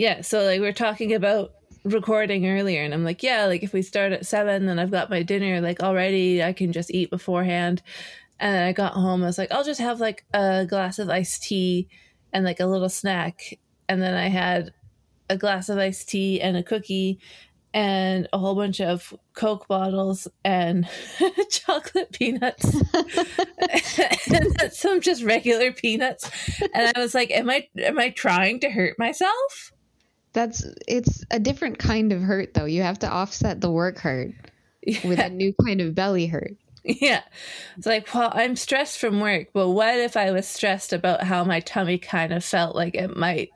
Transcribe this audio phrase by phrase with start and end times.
[0.00, 1.52] yeah, so like we are talking about
[1.84, 5.10] recording earlier and I'm like, yeah, like if we start at seven, then I've got
[5.10, 7.82] my dinner like already, I can just eat beforehand.
[8.38, 11.10] And then I got home, I was like, I'll just have like a glass of
[11.10, 11.86] iced tea
[12.32, 13.58] and like a little snack.
[13.90, 14.72] And then I had
[15.28, 17.20] a glass of iced tea and a cookie
[17.74, 20.88] and a whole bunch of Coke bottles and
[21.50, 22.64] chocolate peanuts
[24.32, 26.30] and some just regular peanuts.
[26.72, 29.72] And I was like, Am I am I trying to hurt myself?
[30.32, 32.64] That's it's a different kind of hurt though.
[32.64, 34.32] You have to offset the work hurt
[34.82, 34.98] yeah.
[35.06, 36.56] with a new kind of belly hurt.
[36.84, 37.22] Yeah.
[37.76, 41.44] It's like, well, I'm stressed from work, but what if I was stressed about how
[41.44, 43.50] my tummy kind of felt like it might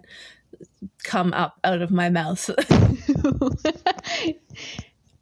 [1.05, 2.51] come up out of my mouth?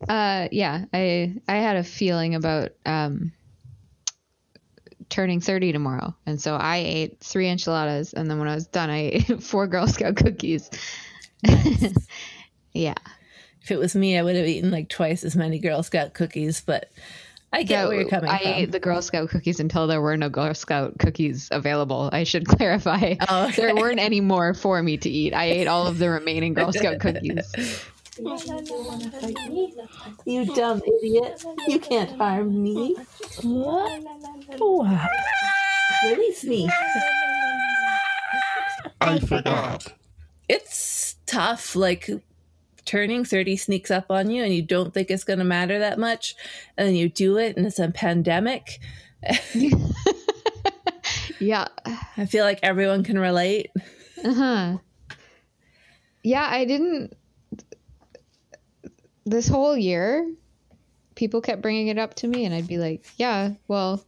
[0.09, 3.33] uh yeah, I I had a feeling about um
[5.09, 6.15] turning 30 tomorrow.
[6.25, 9.67] And so I ate 3 enchiladas and then when I was done I ate 4
[9.67, 10.71] Girl Scout cookies.
[12.73, 12.95] yeah.
[13.63, 16.61] If it was me, I would have eaten like twice as many Girl Scout cookies,
[16.61, 16.91] but
[17.53, 18.49] I get where you're coming I from.
[18.49, 22.09] I ate the Girl Scout cookies until there were no Girl Scout cookies available.
[22.13, 23.15] I should clarify.
[23.29, 23.63] Oh, okay.
[23.63, 25.35] There weren't any more for me to eat.
[25.35, 27.55] I ate all of the remaining Girl Scout cookies.
[30.27, 31.43] You dumb idiot.
[31.67, 32.95] You can't harm me.
[33.43, 34.03] What?
[34.61, 35.07] Oh,
[36.05, 36.71] release me.
[39.01, 39.95] I forgot.
[40.47, 40.77] It's
[41.33, 41.75] tough.
[41.75, 42.11] Like,
[42.85, 45.99] turning 30 sneaks up on you and you don't think it's going to matter that
[45.99, 46.35] much
[46.77, 48.81] and then you do it and it's a pandemic.
[51.43, 51.67] Yeah.
[52.17, 53.71] I feel like everyone can relate.
[54.25, 54.79] Uh-huh.
[56.23, 57.17] Yeah i didn't
[59.27, 60.33] this whole year
[61.17, 64.05] people kept bringing it up to me and i'd be like yeah well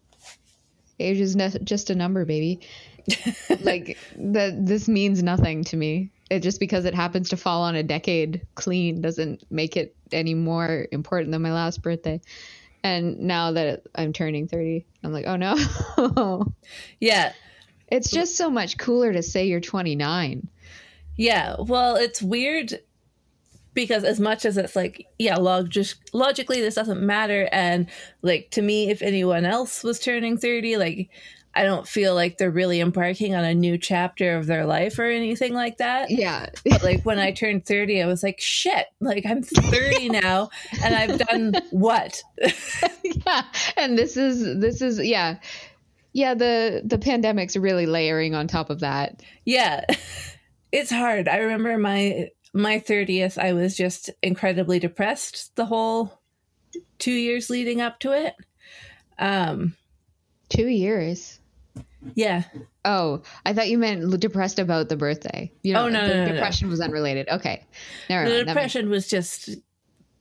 [1.00, 2.60] age is ne- just a number baby.
[3.62, 7.74] Like that this means nothing to me it just because it happens to fall on
[7.74, 12.20] a decade clean doesn't make it any more important than my last birthday.
[12.82, 16.54] And now that I'm turning 30, I'm like, oh no.
[17.00, 17.32] yeah.
[17.88, 20.48] It's just so much cooler to say you're 29.
[21.16, 21.56] Yeah.
[21.58, 22.78] Well, it's weird
[23.74, 27.48] because as much as it's like, yeah, log just logically this doesn't matter.
[27.52, 27.88] And
[28.22, 31.10] like to me, if anyone else was turning 30, like
[31.56, 35.04] I don't feel like they're really embarking on a new chapter of their life or
[35.04, 36.10] anything like that.
[36.10, 36.50] Yeah.
[36.64, 40.50] but like when I turned 30, I was like, shit, like I'm 30 now
[40.82, 42.22] and I've done what?
[43.04, 43.42] yeah.
[43.76, 45.38] And this is, this is, yeah.
[46.12, 46.34] Yeah.
[46.34, 49.22] The, the pandemic's really layering on top of that.
[49.44, 49.84] Yeah.
[50.76, 51.28] It's hard.
[51.28, 56.20] I remember my, my 30th, I was just incredibly depressed the whole
[56.98, 58.34] two years leading up to it.
[59.16, 59.76] Um,
[60.48, 61.38] two years.
[62.14, 62.44] Yeah.
[62.84, 65.50] Oh, I thought you meant depressed about the birthday.
[65.62, 66.70] You know, oh no, the no, no, depression no.
[66.70, 67.28] was unrelated.
[67.28, 67.64] Okay,
[68.10, 68.46] Never the mind.
[68.46, 69.50] depression was just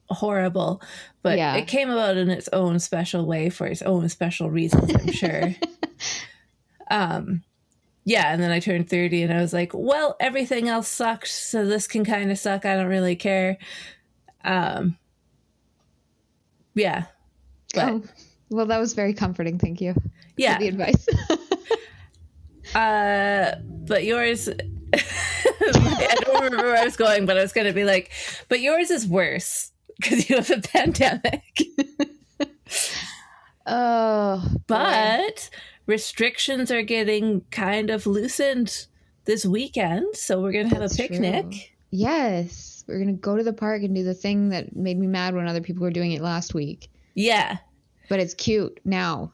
[0.09, 0.81] horrible,
[1.21, 1.55] but yeah.
[1.55, 4.93] it came about in its own special way for its own special reasons.
[4.95, 5.55] I'm sure.
[6.91, 7.43] um,
[8.05, 11.65] yeah, and then I turned thirty, and I was like, well, everything else sucked, so
[11.65, 12.65] this can kind of suck.
[12.65, 13.57] I don't really care.
[14.43, 14.97] Um,
[16.75, 17.05] yeah,
[17.73, 17.89] but.
[17.89, 18.03] Oh.
[18.53, 19.57] Well, that was very comforting.
[19.57, 19.95] Thank you.
[20.37, 20.59] Yeah.
[20.59, 21.07] the advice.
[22.75, 24.49] uh, but yours,
[24.93, 28.11] I don't remember where I was going, but I was going to be like,
[28.49, 31.61] but yours is worse because you have a pandemic.
[33.65, 35.49] oh, but
[35.85, 38.87] restrictions are getting kind of loosened
[39.25, 41.49] this weekend, so we're going to have a picnic.
[41.49, 41.59] True.
[41.91, 45.07] Yes, we're going to go to the park and do the thing that made me
[45.07, 46.89] mad when other people were doing it last week.
[47.13, 47.57] Yeah,
[48.09, 49.31] but it's cute now.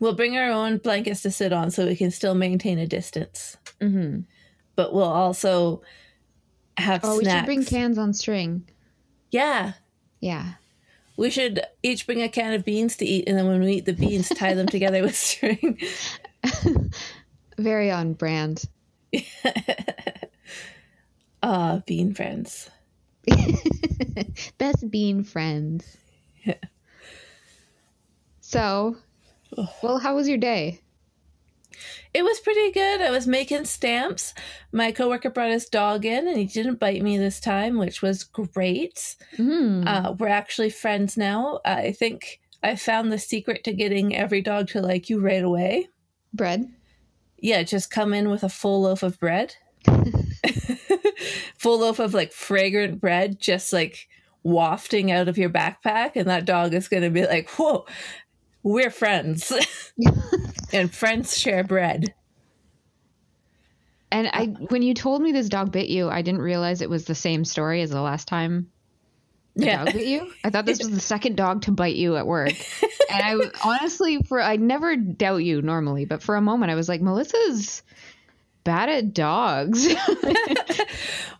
[0.00, 3.56] We'll bring our own blankets to sit on so we can still maintain a distance.
[3.80, 4.20] Mm-hmm.
[4.76, 5.82] But we'll also
[6.76, 7.24] have oh, snacks.
[7.24, 8.68] we should bring cans on string.
[9.30, 9.72] Yeah.
[10.20, 10.52] Yeah.
[11.16, 13.86] We should each bring a can of beans to eat, and then when we eat
[13.86, 15.80] the beans, tie them together with string.
[17.58, 18.64] Very on brand.
[21.40, 22.68] Ah, uh, bean friends.
[24.58, 25.96] Best bean friends.
[26.44, 26.54] Yeah.
[28.40, 28.96] So,
[29.82, 30.80] well, how was your day?
[32.14, 33.00] It was pretty good.
[33.00, 34.34] I was making stamps.
[34.72, 38.24] My coworker brought his dog in, and he didn't bite me this time, which was
[38.24, 39.16] great.
[39.36, 39.86] Mm.
[39.86, 41.60] Uh, we're actually friends now.
[41.64, 45.88] I think I found the secret to getting every dog to like you right away.
[46.32, 46.66] Bread.
[47.38, 49.54] Yeah, just come in with a full loaf of bread.
[51.58, 54.08] full loaf of like fragrant bread, just like
[54.42, 57.86] wafting out of your backpack, and that dog is going to be like, "Whoa,
[58.62, 59.52] we're friends
[60.72, 62.14] and friends share bread
[64.10, 67.04] And I, when you told me this dog bit you, I didn't realize it was
[67.04, 68.70] the same story as the last time
[69.54, 69.84] the Yeah.
[69.84, 70.32] dog bit you.
[70.44, 72.54] I thought this was the second dog to bite you at work.
[73.12, 76.88] and i honestly, for I never doubt you normally, but for a moment, I was
[76.88, 77.82] like, Melissa's
[78.64, 79.86] bad at dogs.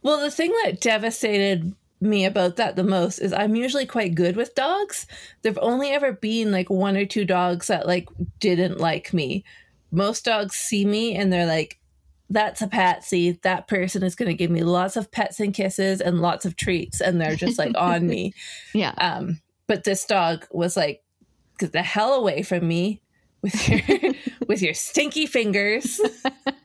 [0.02, 4.36] Well, the thing that devastated me about that the most is I'm usually quite good
[4.36, 5.06] with dogs.
[5.42, 8.08] There've only ever been like one or two dogs that like
[8.38, 9.44] didn't like me.
[9.90, 11.78] Most dogs see me and they're like,
[12.30, 13.38] that's a patsy.
[13.42, 16.56] That person is going to give me lots of pets and kisses and lots of
[16.56, 17.00] treats.
[17.00, 18.34] And they're just like on me.
[18.74, 18.92] yeah.
[18.98, 21.02] Um, but this dog was like,
[21.58, 23.00] get the hell away from me
[23.42, 24.12] with your
[24.46, 26.00] with your stinky fingers.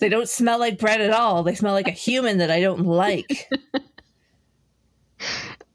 [0.00, 1.42] they don't smell like bread at all.
[1.42, 3.50] They smell like a human that I don't like.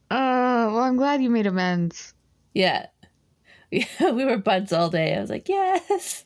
[0.10, 2.14] Oh, well, I'm glad you made amends.
[2.54, 2.88] Yeah.
[3.72, 5.16] Yeah, we were buds all day.
[5.16, 6.26] I was like, yes.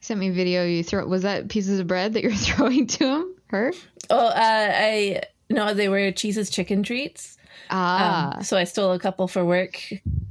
[0.00, 0.64] Sent me a video.
[0.64, 1.06] You throw.
[1.06, 3.34] Was that pieces of bread that you're throwing to him?
[3.46, 3.72] Her?
[4.10, 7.38] Oh, uh, I no, they were cheese's chicken treats.
[7.70, 8.36] Ah.
[8.36, 9.80] Um, so I stole a couple for work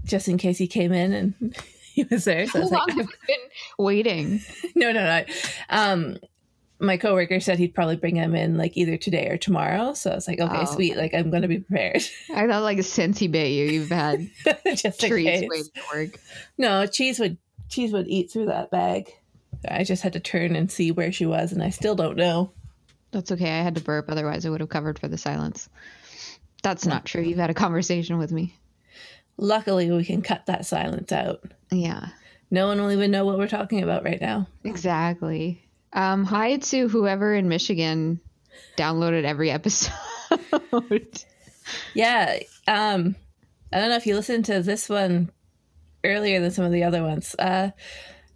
[0.05, 1.57] just in case he came in and
[1.93, 2.47] he was there.
[2.47, 4.41] So How was long like, have you been waiting?
[4.75, 5.23] no, no, no.
[5.69, 6.17] Um,
[6.79, 9.93] my coworker said he'd probably bring him in like either today or tomorrow.
[9.93, 10.97] So I was like, okay, Oh, sweet.
[10.97, 12.03] Like I'm going to be prepared
[12.35, 14.29] I thought like since he bit you, you've had
[14.75, 15.11] just case.
[15.49, 16.19] waiting to work.
[16.57, 17.37] No, cheese would
[17.69, 19.11] cheese would eat through that bag.
[19.69, 22.51] I just had to turn and see where she was, and I still don't know.
[23.11, 23.49] That's okay.
[23.59, 25.69] I had to burp, otherwise I would have covered for the silence.
[26.63, 27.21] That's not true.
[27.21, 28.57] You've had a conversation with me.
[29.37, 31.43] Luckily, we can cut that silence out.
[31.73, 32.07] Yeah,
[32.51, 34.47] No one will even know what we're talking about right now.
[34.63, 35.59] exactly.
[35.91, 38.19] Um, hi to whoever in Michigan
[38.77, 39.91] downloaded every episode.
[41.93, 42.39] Yeah.
[42.67, 43.15] Um,
[43.71, 45.31] I don't know if you listened to this one
[46.03, 47.35] earlier than some of the other ones.
[47.39, 47.71] Uh,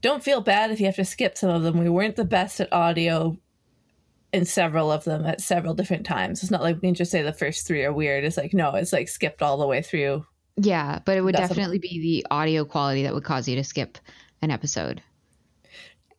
[0.02, 1.78] don't feel bad if you have to skip some of them.
[1.78, 3.38] We weren't the best at audio
[4.32, 6.42] in several of them at several different times.
[6.42, 8.24] It's not like we can just say the first three are weird.
[8.24, 10.26] It's like, no, it's like skipped all the way through.
[10.58, 13.56] Yeah, but it would That's a- definitely be the audio quality that would cause you
[13.56, 13.98] to skip
[14.42, 15.02] an episode.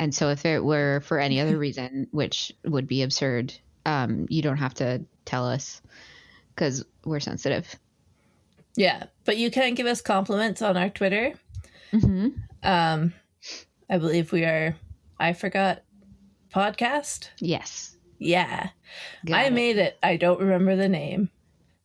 [0.00, 3.52] And so, if it were for any other reason, which would be absurd,
[3.84, 5.82] um, you don't have to tell us
[6.54, 7.74] because we're sensitive.
[8.76, 9.04] Yeah.
[9.24, 11.34] But you can give us compliments on our Twitter.
[11.92, 12.28] Mm-hmm.
[12.62, 13.12] Um,
[13.90, 14.76] I believe we are,
[15.18, 15.82] I forgot,
[16.54, 17.28] podcast.
[17.40, 17.96] Yes.
[18.18, 18.68] Yeah.
[19.26, 19.52] Got I it.
[19.52, 19.98] made it.
[20.02, 21.30] I don't remember the name.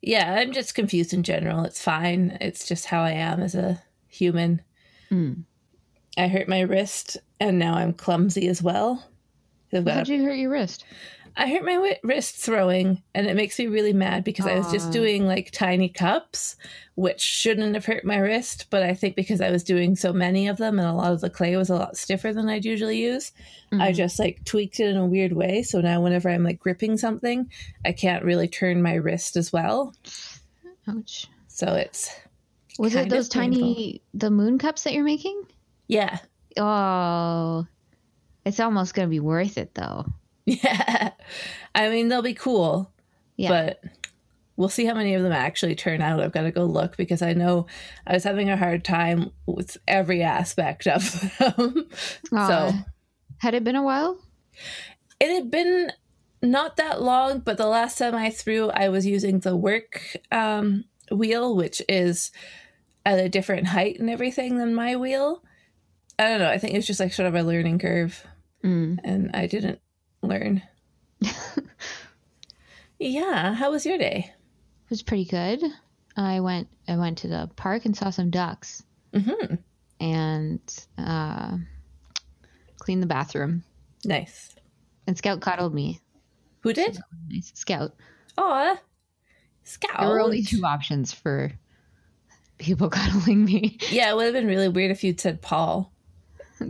[0.06, 1.64] Yeah, I'm just confused in general.
[1.64, 2.38] It's fine.
[2.42, 4.62] It's just how I am as a human.
[5.10, 5.44] Mm.
[6.18, 9.08] I hurt my wrist and now I'm clumsy as well.
[9.72, 10.84] How'd you hurt your wrist?
[11.36, 14.92] I hurt my wrist throwing and it makes me really mad because I was just
[14.92, 16.56] doing like tiny cups,
[16.96, 18.68] which shouldn't have hurt my wrist.
[18.70, 21.22] But I think because I was doing so many of them and a lot of
[21.22, 23.32] the clay was a lot stiffer than I'd usually use,
[23.72, 23.96] I Mhm.
[23.96, 25.64] just like tweaked it in a weird way.
[25.64, 27.50] So now whenever I'm like gripping something,
[27.84, 29.96] I can't really turn my wrist as well.
[30.88, 31.28] Ouch.
[31.48, 32.12] So it's,
[32.78, 35.42] Was it those tiny the moon cups that you're making?
[35.88, 36.20] yeah.
[36.58, 37.66] Oh,
[38.46, 40.06] it's almost gonna be worth it though.
[40.64, 41.12] Yeah.
[41.74, 42.92] I mean, they'll be cool.
[43.38, 43.50] Yeah.
[43.50, 43.84] but
[44.58, 46.20] we'll see how many of them actually turn out.
[46.20, 47.66] I've got to go look because I know
[48.06, 51.88] I was having a hard time with every aspect of them.
[52.30, 52.72] So
[53.40, 54.18] had it been a while?
[55.20, 55.92] it had been
[56.42, 60.84] not that long, but the last time I threw, I was using the work um,
[61.10, 62.32] wheel, which is
[63.06, 65.42] at a different height and everything than my wheel.
[66.20, 66.50] I don't know.
[66.50, 68.26] I think it's just like sort of a learning curve,
[68.64, 69.00] Mm.
[69.04, 69.80] and I didn't
[70.24, 70.62] learn.
[73.00, 73.54] yeah.
[73.54, 74.32] How was your day?
[74.86, 75.62] It was pretty good.
[76.16, 79.56] I went I went to the park and saw some ducks hmm
[80.00, 80.60] and
[80.98, 81.58] uh,
[82.80, 83.64] cleaned the bathroom.
[84.04, 84.54] Nice.
[85.08, 86.02] And Scout cuddled me.
[86.62, 87.00] Who did?
[87.30, 87.52] Nice.
[87.56, 87.94] Scout.
[88.38, 88.78] Aw.
[89.64, 90.00] Scout.
[90.00, 91.54] There were only two options for
[92.58, 93.78] people cuddling me.
[93.90, 95.94] Yeah, it would have been really weird if you'd said Paul.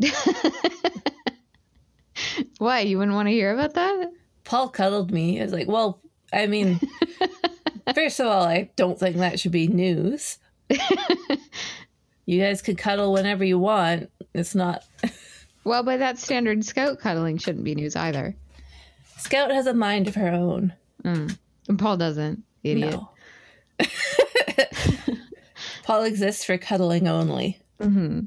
[2.58, 2.82] Why?
[2.82, 4.12] You wouldn't want to hear about that?
[4.44, 5.40] Paul cuddled me.
[5.40, 6.80] I was like, well, I mean,
[7.96, 10.38] first of all, I don't think that should be news.
[12.26, 14.10] you guys could cuddle whenever you want.
[14.34, 14.84] It's not.
[15.66, 18.36] Well, by that standard, Scout cuddling shouldn't be news either.
[19.18, 20.74] Scout has a mind of her own.
[21.06, 21.38] Mm.
[21.70, 22.44] And Paul doesn't.
[22.66, 23.00] Idiot.
[23.00, 23.10] No.
[25.84, 27.62] Paul exists for cuddling only.
[27.82, 28.20] hmm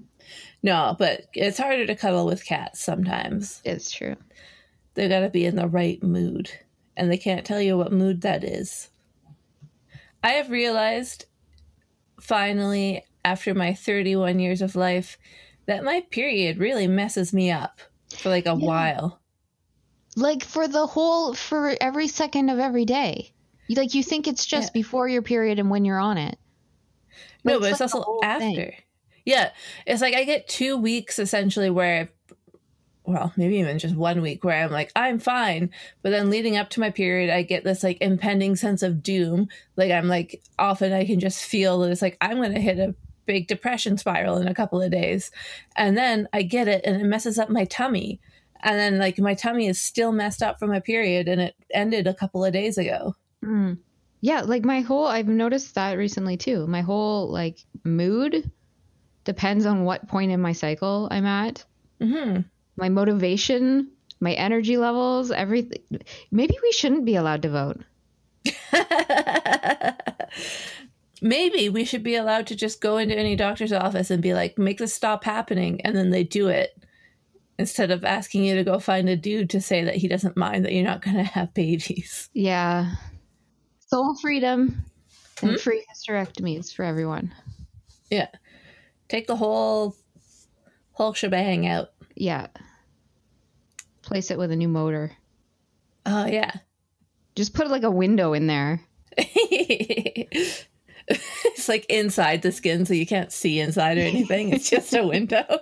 [0.67, 3.63] No, but it's harder to cuddle with cats sometimes.
[3.65, 4.17] It's true.
[4.95, 6.51] They got to be in the right mood,
[6.97, 8.89] and they can't tell you what mood that is.
[10.25, 11.27] I have realized
[12.21, 15.19] finally, after my 31 years of life,
[15.67, 17.81] that my period really messes me up.
[18.19, 18.67] for like a Yeah.
[18.67, 19.21] while.
[20.17, 23.33] Like for the whole for every second of every day.
[23.67, 24.81] You like you think it's just Yeah.
[24.81, 26.39] before your period and when you're on it.
[27.45, 28.41] No, it's but it's like the also after.
[28.41, 28.73] thing.
[29.27, 29.51] Yeah,
[29.87, 32.09] it's like I get two weeks essentially where,
[33.05, 35.71] well, maybe even just one week where I'm like I'm fine,
[36.03, 39.49] but then leading up to my period, I get this like impending sense of doom.
[39.77, 42.95] Like I'm like often I can just feel that it's like I'm gonna hit a
[43.27, 45.33] big depression spiral in a couple of days,
[45.77, 48.21] and then I get it and it messes up my tummy,
[48.61, 52.07] and then like my tummy is still messed up from my period and it ended
[52.07, 53.17] a couple of days ago.
[53.45, 53.79] Mm.
[54.21, 56.69] Yeah, like my whole I've noticed that recently too.
[56.69, 58.51] My whole like mood
[59.27, 61.63] depends on what point in my cycle I'm at.
[62.01, 62.39] hmm
[62.77, 63.91] My motivation,
[64.21, 65.83] my energy levels, everything.
[66.31, 67.83] Maybe we shouldn't be allowed to vote.
[71.23, 74.59] Maybe we should be allowed to just go into any doctor's office and be like,
[74.59, 75.81] make this stop happening.
[75.81, 76.79] And then they do it
[77.59, 80.65] instead of asking you to go find a dude to say that he doesn't mind
[80.67, 82.29] that you're not going to have babies.
[82.35, 82.97] Yeah.
[83.89, 84.85] Soul freedom
[85.43, 85.57] and Hmm?
[85.57, 87.33] free hysterectomies for everyone.
[88.11, 88.29] Yeah.
[89.09, 89.97] Take the whole
[90.93, 91.91] whole shebang out.
[92.15, 92.49] Yeah.
[94.03, 95.13] Place it with a new motor.
[96.07, 96.53] Oh, yeah.
[97.35, 98.81] Just put like a window in there.
[99.19, 100.69] it's
[101.69, 104.53] like inside the skin, so you can't see inside or anything.
[104.53, 105.45] It's just a window.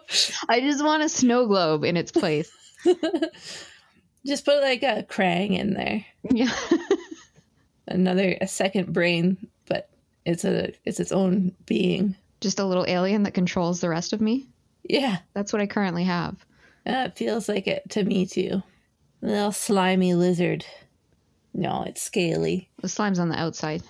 [0.49, 2.51] I just want a snow globe in its place.
[4.27, 6.05] just put like a Krang in there.
[6.31, 6.55] Yeah.
[7.89, 9.89] Another a second brain, but
[10.25, 12.17] it's a it's its own being.
[12.45, 14.47] Just a little alien that controls the rest of me.
[14.89, 16.37] Yeah, That's what I currently have.
[16.85, 18.63] that feels like it to me too.
[19.23, 20.65] A little slimy lizard.
[21.55, 22.69] No, it's scaly.
[22.83, 23.83] The slime's on the outside.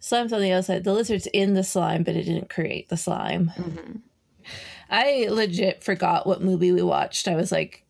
[0.00, 0.84] Slime's on the outside.
[0.84, 3.50] The lizard's in the slime, but it didn't create the slime.
[3.56, 3.96] Mm-hmm.
[4.90, 7.26] I legit forgot what movie we watched.
[7.28, 7.84] I was like,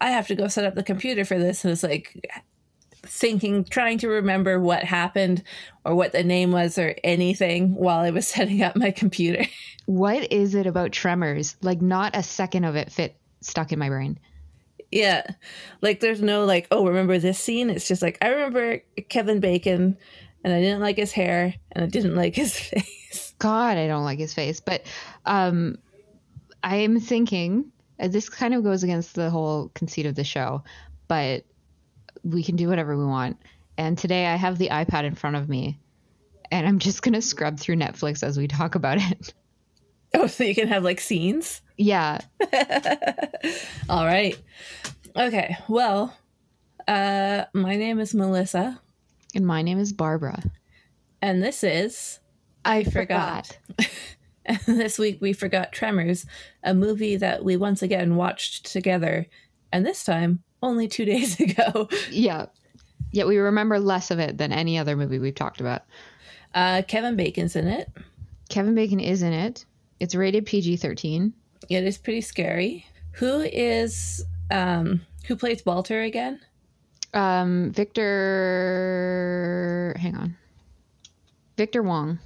[0.00, 1.64] I have to go set up the computer for this.
[1.64, 2.24] And it's like
[3.06, 5.42] thinking, trying to remember what happened
[5.84, 9.44] or what the name was or anything while I was setting up my computer.
[9.86, 11.56] What is it about tremors?
[11.62, 14.18] Like, not a second of it fit stuck in my brain.
[14.90, 15.26] yeah.
[15.82, 17.70] Like, there's no like, oh, remember this scene?
[17.70, 19.96] It's just like, I remember Kevin Bacon
[20.42, 23.34] and I didn't like his hair and I didn't like his face.
[23.38, 24.60] God, I don't like his face.
[24.60, 24.86] But
[25.26, 25.78] um,
[26.62, 27.70] I am thinking,
[28.00, 30.62] uh, this kind of goes against the whole conceit of the show,
[31.08, 31.44] but
[32.24, 33.36] we can do whatever we want.
[33.78, 35.78] And today I have the iPad in front of me,
[36.50, 39.32] and I'm just going to scrub through Netflix as we talk about it.
[40.16, 41.60] Oh, so you can have like scenes?
[41.76, 42.20] yeah.
[43.88, 44.38] All right.
[45.16, 45.56] Okay.
[45.68, 46.16] Well,
[46.86, 48.80] uh, my name is Melissa,
[49.34, 50.40] And my name is Barbara.
[51.20, 52.20] and this is
[52.64, 53.58] I Forgot.
[54.46, 56.26] And this week we forgot Tremors,
[56.62, 59.26] a movie that we once again watched together,
[59.72, 61.88] and this time only two days ago.
[62.10, 62.46] Yeah.
[63.12, 65.82] Yet we remember less of it than any other movie we've talked about.
[66.54, 67.88] Uh, Kevin Bacon's in it.
[68.48, 69.64] Kevin Bacon is in it.
[70.00, 71.32] It's rated PG 13.
[71.68, 72.84] It is pretty scary.
[73.12, 76.40] Who is um who plays Walter again?
[77.14, 77.70] Um,
[78.64, 79.94] Victor.
[79.98, 80.36] Hang on.
[81.56, 82.18] Victor Wong.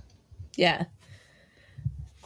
[0.57, 0.85] Yeah.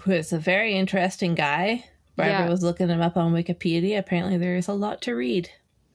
[0.02, 1.84] Who is a very interesting guy.
[2.16, 2.48] Barbara Yeah.
[2.48, 3.98] was looking him up on Wikipedia.
[3.98, 5.50] Apparently there is a lot to read.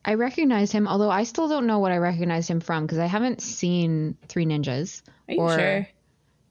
[0.06, 3.08] I recognize him, although I still don't know what I recognize him from because I
[3.08, 5.88] haven't seen Three Ninjas Are you Or- sure?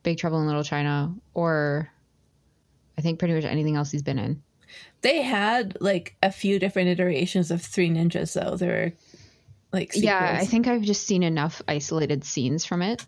[0.02, 1.90] Big Trouble in Little China or
[2.96, 4.42] I think pretty much anything else he's been in.
[5.02, 8.56] They had like a few different iterations of Three Ninjas, though.
[8.56, 8.92] There were
[9.72, 10.04] like sequels.
[10.04, 13.04] Yeah, I think I've just seen enough isolated scenes from it.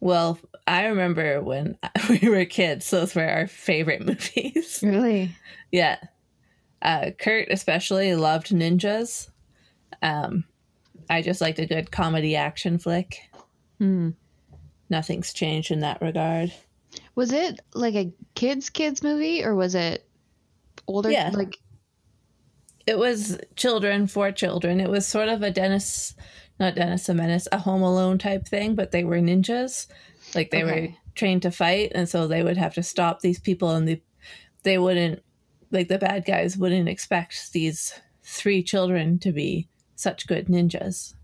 [0.00, 1.76] Well, I remember when
[2.08, 4.80] we were kids; those were our favorite movies.
[4.82, 5.30] Really?
[5.70, 5.98] yeah,
[6.82, 9.28] uh, Kurt especially loved ninjas.
[10.02, 10.44] Um,
[11.08, 13.30] I just liked a good comedy action flick.
[13.78, 14.10] Hmm.
[14.88, 16.52] Nothing's changed in that regard.
[17.14, 20.06] Was it like a kids kids movie or was it
[20.86, 21.10] older?
[21.10, 21.30] Yeah.
[21.32, 21.58] Like
[22.86, 24.80] It was children for children.
[24.80, 26.14] It was sort of a Dennis,
[26.58, 29.86] not Dennis the Menace, a Home Alone type thing, but they were ninjas.
[30.34, 33.70] Like they were trained to fight, and so they would have to stop these people,
[33.70, 34.02] and they
[34.62, 35.22] they wouldn't
[35.70, 39.68] like the bad guys wouldn't expect these three children to be
[40.00, 41.14] such good ninjas.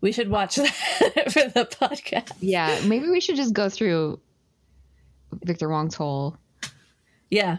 [0.00, 2.32] We should watch that for the podcast.
[2.40, 4.20] yeah, maybe we should just go through
[5.44, 6.36] Victor Wong's whole.
[7.30, 7.58] Yeah.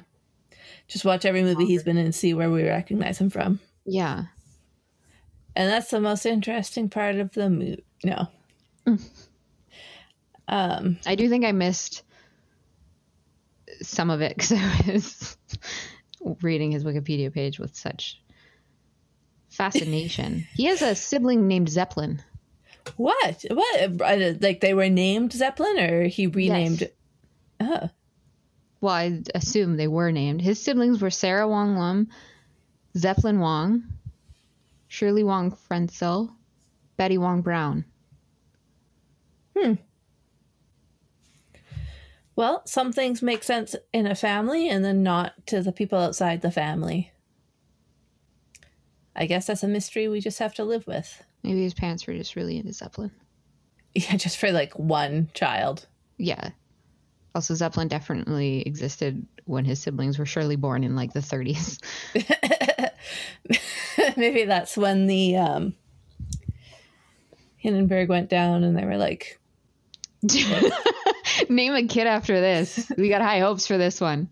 [0.87, 3.59] Just watch every movie he's been in and see where we recognize him from.
[3.85, 4.25] Yeah.
[5.55, 7.83] And that's the most interesting part of the movie.
[8.03, 8.27] No.
[10.47, 12.03] Um, I do think I missed
[13.81, 15.37] some of it because I was
[16.41, 18.21] reading his Wikipedia page with such
[19.55, 20.45] fascination.
[20.53, 22.21] he has a sibling named Zeppelin.
[22.97, 23.43] What?
[23.49, 24.01] What?
[24.01, 26.81] Uh, Like they were named Zeppelin, or he renamed?
[26.81, 26.89] Yes.
[27.61, 27.89] Oh,
[28.81, 30.41] Well, I assume they were named.
[30.41, 32.09] His siblings were Sarah Wong Lum,
[32.97, 33.83] Zeppelin Wong,
[34.87, 36.31] Shirley Wong Frenzel,
[36.97, 37.85] Betty Wong Brown.
[39.57, 39.73] Hmm.
[42.35, 46.41] Well, some things make sense in a family, and then not to the people outside
[46.41, 47.11] the family.
[49.15, 51.23] I guess that's a mystery we just have to live with.
[51.43, 53.11] Maybe his parents were just really into Zeppelin.
[53.93, 55.87] Yeah, just for like one child.
[56.17, 56.49] Yeah.
[57.33, 61.79] Also, Zeppelin definitely existed when his siblings were surely born in like the 30s.
[64.17, 65.73] Maybe that's when the um,
[67.57, 69.39] Hindenburg went down, and they were like,
[71.49, 72.91] Name a kid after this.
[72.97, 74.29] We got high hopes for this one.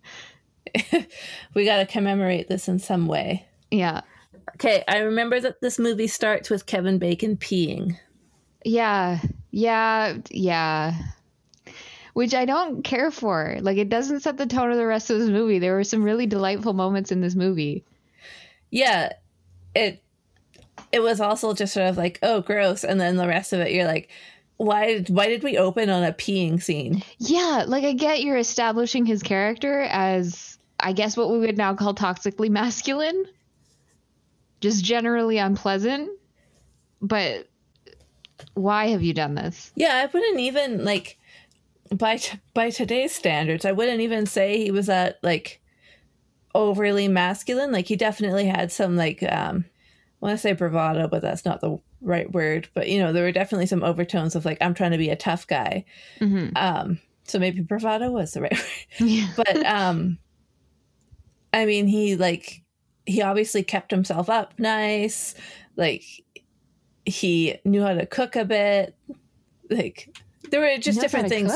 [1.54, 4.02] "We got to commemorate this in some way." Yeah.
[4.55, 7.97] Okay, I remember that this movie starts with Kevin Bacon peeing.
[8.65, 9.19] Yeah.
[9.51, 10.17] Yeah.
[10.29, 10.93] Yeah.
[12.13, 13.57] Which I don't care for.
[13.62, 15.59] Like, it doesn't set the tone of the rest of this movie.
[15.59, 17.83] There were some really delightful moments in this movie.
[18.69, 19.13] Yeah,
[19.75, 20.01] it
[20.91, 23.71] it was also just sort of like, oh, gross, and then the rest of it,
[23.71, 24.09] you're like,
[24.57, 24.85] why?
[24.85, 27.03] did Why did we open on a peeing scene?
[27.17, 27.65] Yeah.
[27.67, 31.95] Like, I get you're establishing his character as, I guess, what we would now call
[31.95, 33.25] toxically masculine.
[34.63, 36.10] Just generally unpleasant.
[37.01, 37.50] But
[38.53, 39.74] why have you done this?
[39.75, 41.20] Yeah, I wouldn't even like
[41.93, 45.62] by t- by today's standards, I wouldn't even say he was that like
[46.55, 47.74] overly masculine.
[47.74, 51.60] Like he definitely had some like um I want to say bravado, but that's not
[51.60, 52.70] the right word.
[52.74, 55.17] But you know, there were definitely some overtones of like I'm trying to be a
[55.17, 55.84] tough guy.
[56.22, 56.55] Mm-hmm.
[56.55, 58.53] Um so maybe bravado was the right
[59.01, 59.10] word.
[59.10, 59.27] Yeah.
[59.36, 60.20] But um
[61.51, 62.62] I mean, he like
[63.05, 65.36] he obviously kept himself up nice.
[65.75, 66.03] Like
[67.05, 68.95] he knew how to cook a bit.
[69.69, 70.15] Like
[70.50, 71.54] there were just different things.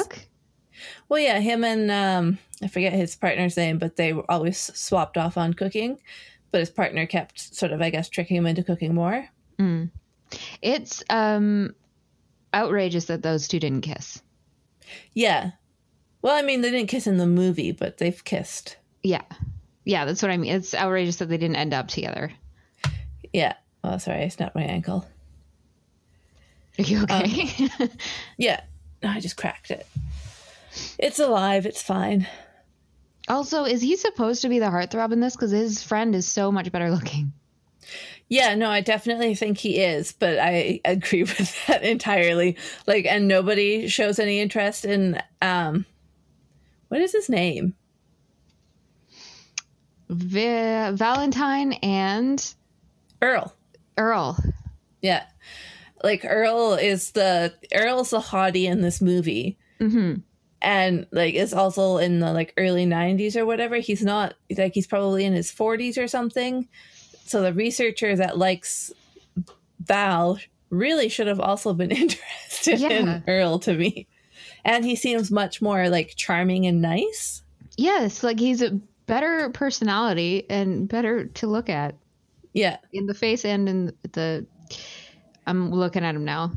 [1.10, 5.18] Well, yeah, him and um, I forget his partner's name, but they were always swapped
[5.18, 6.00] off on cooking.
[6.52, 9.28] But his partner kept sort of, I guess, tricking him into cooking more.
[10.62, 11.74] It's um
[12.54, 14.22] outrageous that those two didn't kiss.
[15.14, 15.52] Yeah.
[16.22, 18.78] Well, I mean, they didn't kiss in the movie, but they've kissed.
[19.04, 19.24] Yeah.
[19.88, 20.54] Yeah, that's what I mean.
[20.54, 22.30] It's outrageous that they didn't end up together.
[23.32, 23.54] Yeah.
[23.86, 25.08] Oh, sorry, I snapped my ankle.
[26.78, 27.70] Are you okay?
[28.38, 28.60] Yeah.
[29.02, 29.88] No, I just cracked it.
[31.00, 31.66] It's alive.
[31.66, 32.28] It's fine.
[33.30, 35.38] also, is he supposed to be the heartthrob in this?
[35.38, 37.32] Because his friend is so much better looking.
[38.28, 42.58] Yeah, no, I definitely think he is, but I agree with that entirely.
[42.88, 45.86] Like, and nobody shows any interest in um,
[46.90, 47.74] what is his name?
[50.10, 52.54] Vi- Valentine and
[53.22, 53.54] Earl.
[53.98, 54.38] Earl.
[55.02, 55.26] Yeah.
[56.04, 59.58] Like Earl is the Earl's the hottie in this movie.
[59.80, 60.16] hmm
[60.62, 63.78] And like is also in the like early 90s or whatever.
[63.78, 66.68] He's not like he's probably in his 40s or something.
[67.26, 68.92] So the researcher that likes
[69.84, 70.40] Val
[70.70, 72.90] really should have also been interested Yeah.
[72.90, 74.08] in Earl to me.
[74.64, 77.42] And he seems much more like charming and nice.
[77.78, 81.96] Yes, like he's a better personality and better to look at
[82.54, 82.78] Yeah.
[82.94, 84.46] in the face and in the.
[85.48, 86.52] I'm looking at him now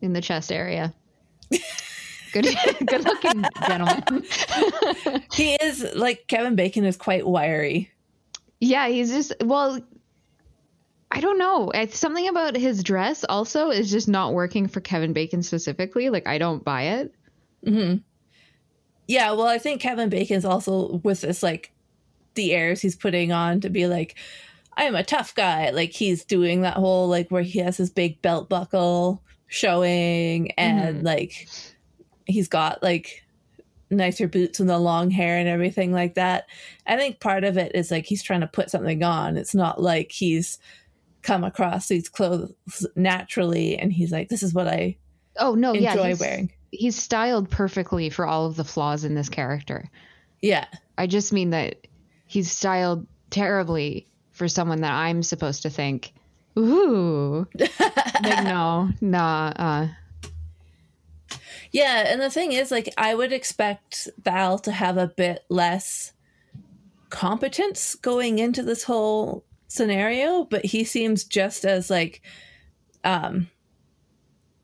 [0.00, 0.94] in the chest area.
[2.32, 2.46] Good,
[2.86, 4.24] good looking gentleman.
[5.32, 7.90] He is like Kevin Bacon is quite wiry.
[8.60, 9.80] Yeah, he's just well.
[11.10, 11.70] I don't know.
[11.70, 16.08] It's something about his dress also is just not working for Kevin Bacon specifically.
[16.08, 17.12] Like I don't buy it.
[17.66, 17.96] Mm-hmm.
[19.08, 21.72] Yeah, well, I think Kevin Bacon's also with this like
[22.40, 24.16] the airs he's putting on to be like,
[24.76, 25.70] I'm a tough guy.
[25.70, 30.96] Like he's doing that whole like where he has his big belt buckle showing and
[30.96, 31.06] mm-hmm.
[31.06, 31.48] like
[32.24, 33.22] he's got like
[33.90, 36.46] nicer boots and the long hair and everything like that.
[36.86, 39.36] I think part of it is like he's trying to put something on.
[39.36, 40.58] It's not like he's
[41.22, 42.54] come across these clothes
[42.96, 44.96] naturally and he's like, This is what I
[45.36, 46.52] Oh no, yeah, enjoy he's, wearing.
[46.70, 49.90] he's styled perfectly for all of the flaws in this character.
[50.40, 50.66] Yeah.
[50.96, 51.86] I just mean that
[52.30, 56.12] he's styled terribly for someone that I'm supposed to think,
[56.56, 59.88] ooh, like no, nah, uh,
[61.72, 66.12] Yeah, and the thing is, like, I would expect Val to have a bit less
[67.08, 72.22] competence going into this whole scenario, but he seems just as like,
[73.02, 73.50] um,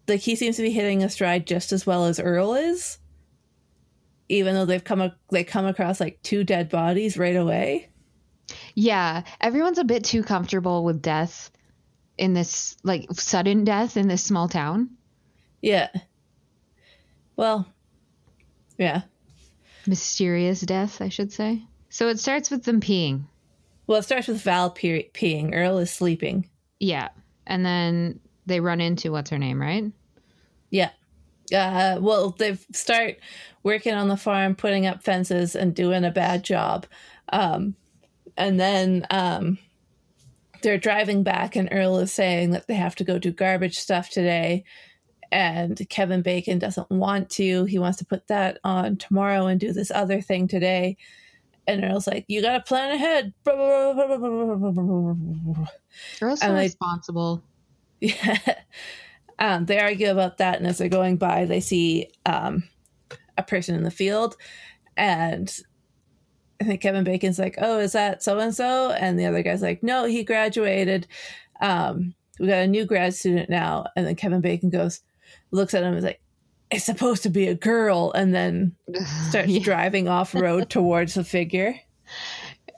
[0.07, 2.99] like he seems to be hitting a stride just as well as Earl is,
[4.29, 7.91] even though they've come they come across like two dead bodies right away.
[8.75, 11.51] Yeah, everyone's a bit too comfortable with death
[12.19, 14.91] in this, like sudden death in this small town.
[15.62, 15.89] Yeah.
[17.37, 17.67] Well,
[18.79, 19.03] yeah.
[19.87, 21.62] Mysterious death, I should say.
[21.89, 23.25] So it starts with them peeing.
[23.87, 25.55] Well, it starts with Val pe- peeing.
[25.55, 26.49] Earl is sleeping.
[26.81, 27.09] Yeah.
[27.47, 29.85] And then they run into what's her name, right?
[30.71, 30.91] Yeah.
[31.53, 33.17] Uh, well, they start
[33.63, 36.87] working on the farm, putting up fences, and doing a bad job.
[37.33, 37.75] Um,
[38.37, 39.59] and then um,
[40.63, 44.11] they're driving back, and Earl is saying that they have to go do garbage stuff
[44.11, 44.65] today.
[45.33, 47.65] And Kevin Bacon doesn't want to.
[47.65, 50.97] He wants to put that on tomorrow and do this other thing today.
[51.67, 53.35] And Earl's like, "You got to plan ahead."
[56.23, 57.43] Earl's so responsible.
[58.01, 58.39] Yeah.
[59.38, 62.64] Um, they argue about that, and as they're going by, they see um,
[63.37, 64.37] a person in the field,
[64.96, 65.55] and
[66.61, 69.61] I think Kevin Bacon's like, "Oh, is that so and so?" And the other guy's
[69.62, 71.07] like, "No, he graduated.
[71.61, 75.01] Um, we got a new grad student now." And then Kevin Bacon goes,
[75.51, 76.20] looks at him, and is like,
[76.70, 78.75] "It's supposed to be a girl," and then
[79.29, 79.61] starts Yeah.
[79.62, 81.75] driving off road towards the figure.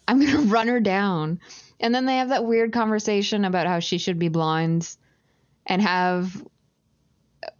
[0.08, 1.38] I'm gonna run her down.
[1.80, 4.96] And then they have that weird conversation about how she should be blind
[5.68, 6.42] and have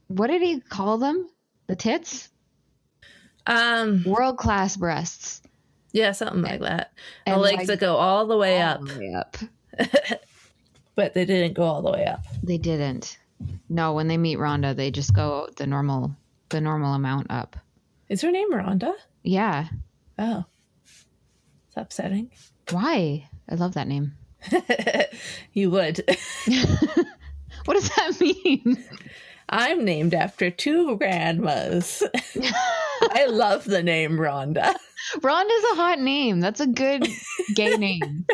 [0.08, 1.28] what did he call them?
[1.66, 2.30] The tits?
[3.46, 5.42] Um, World class breasts.
[5.92, 6.92] yeah, something like that.
[7.26, 9.36] The And, legs like, that go all the way all up, the way up.
[10.94, 12.20] but they didn't go all the way up.
[12.42, 13.18] They didn't.
[13.68, 16.16] No, when they meet Rhonda, they just go the normal
[16.48, 17.56] the normal amount up.
[18.08, 18.94] Is her name Rhonda?
[19.22, 19.68] Yeah.
[20.18, 20.44] Oh.
[20.84, 22.30] It's upsetting.
[22.70, 23.28] Why?
[23.48, 24.14] I love that name.
[25.52, 26.02] you would.
[27.68, 28.82] What does that mean?
[29.50, 32.02] I'm named after two grandmas.
[33.10, 34.74] I love the name Rhonda.
[35.16, 36.40] Rhonda's a hot name.
[36.40, 37.06] That's a good
[37.54, 38.24] gay name.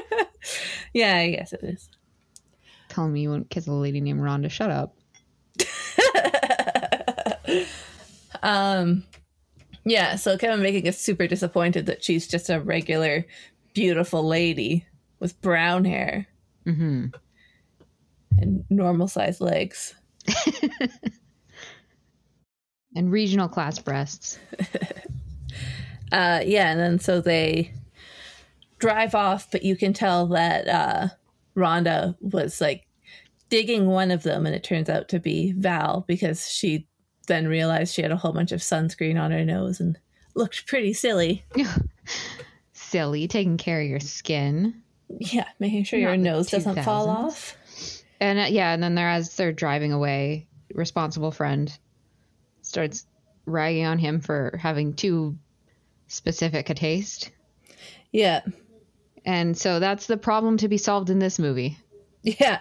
[0.93, 1.89] Yeah, I guess it is.
[2.89, 4.49] Tell me you won't kiss a lady named Rhonda.
[4.49, 4.95] Shut up.
[8.45, 9.03] um
[9.85, 13.27] yeah, so Kevin Bacon is super disappointed that she's just a regular
[13.75, 14.87] beautiful lady
[15.19, 16.29] with brown hair
[16.65, 17.07] hmm
[18.39, 19.95] and normal sized legs.
[22.97, 24.39] And regional class breasts.
[26.13, 27.73] Uh yeah, and then so they
[28.79, 31.09] drive off, but you can tell that uh
[31.57, 32.87] Rhonda was like
[33.49, 36.87] digging one of them and it turns out to be Val because she
[37.27, 39.99] then realized she had a whole bunch of sunscreen on her nose and
[40.37, 41.45] looked pretty silly.
[42.73, 44.83] Silly, taking care of your skin.
[45.19, 47.57] Yeah, making sure Not your nose doesn't fall off.
[48.21, 51.77] And uh, yeah, and then they're as they're driving away, responsible friend
[52.63, 53.07] starts
[53.47, 55.37] ragging on him for having too
[56.09, 57.31] specific a taste.
[58.13, 58.41] Yeah.
[59.25, 61.79] And so that's the problem to be solved in this movie.
[62.23, 62.61] Yeah.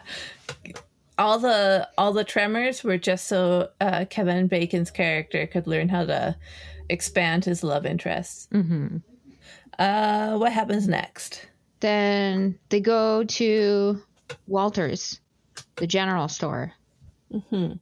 [1.18, 6.06] All the all the tremors were just so uh, Kevin Bacon's character could learn how
[6.06, 6.36] to
[6.90, 8.48] expand his love interests.
[8.52, 8.98] hmm
[9.80, 11.46] Uh, what happens next?
[11.80, 14.02] Then they go to
[14.48, 15.20] Walter's,
[15.78, 16.74] the general store,
[17.50, 17.74] hmm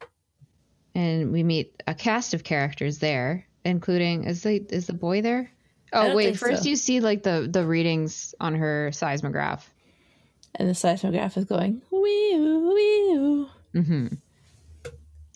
[0.93, 5.49] and we meet a cast of characters there, including is the is the boy there?
[5.93, 6.69] Oh wait, first so.
[6.69, 9.69] you see like the the readings on her seismograph.
[10.55, 13.47] And the seismograph is going wee wee.
[13.73, 14.07] hmm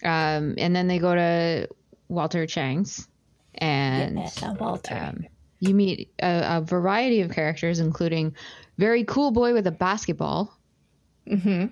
[0.04, 1.68] Um, and then they go to
[2.10, 3.08] Walter Chang's,
[3.56, 4.96] and Yeah, Walter.
[4.96, 5.26] um,
[5.60, 8.36] you meet a, a variety of characters, including
[8.78, 10.54] very cool boy with a basketball,
[11.28, 11.68] hmm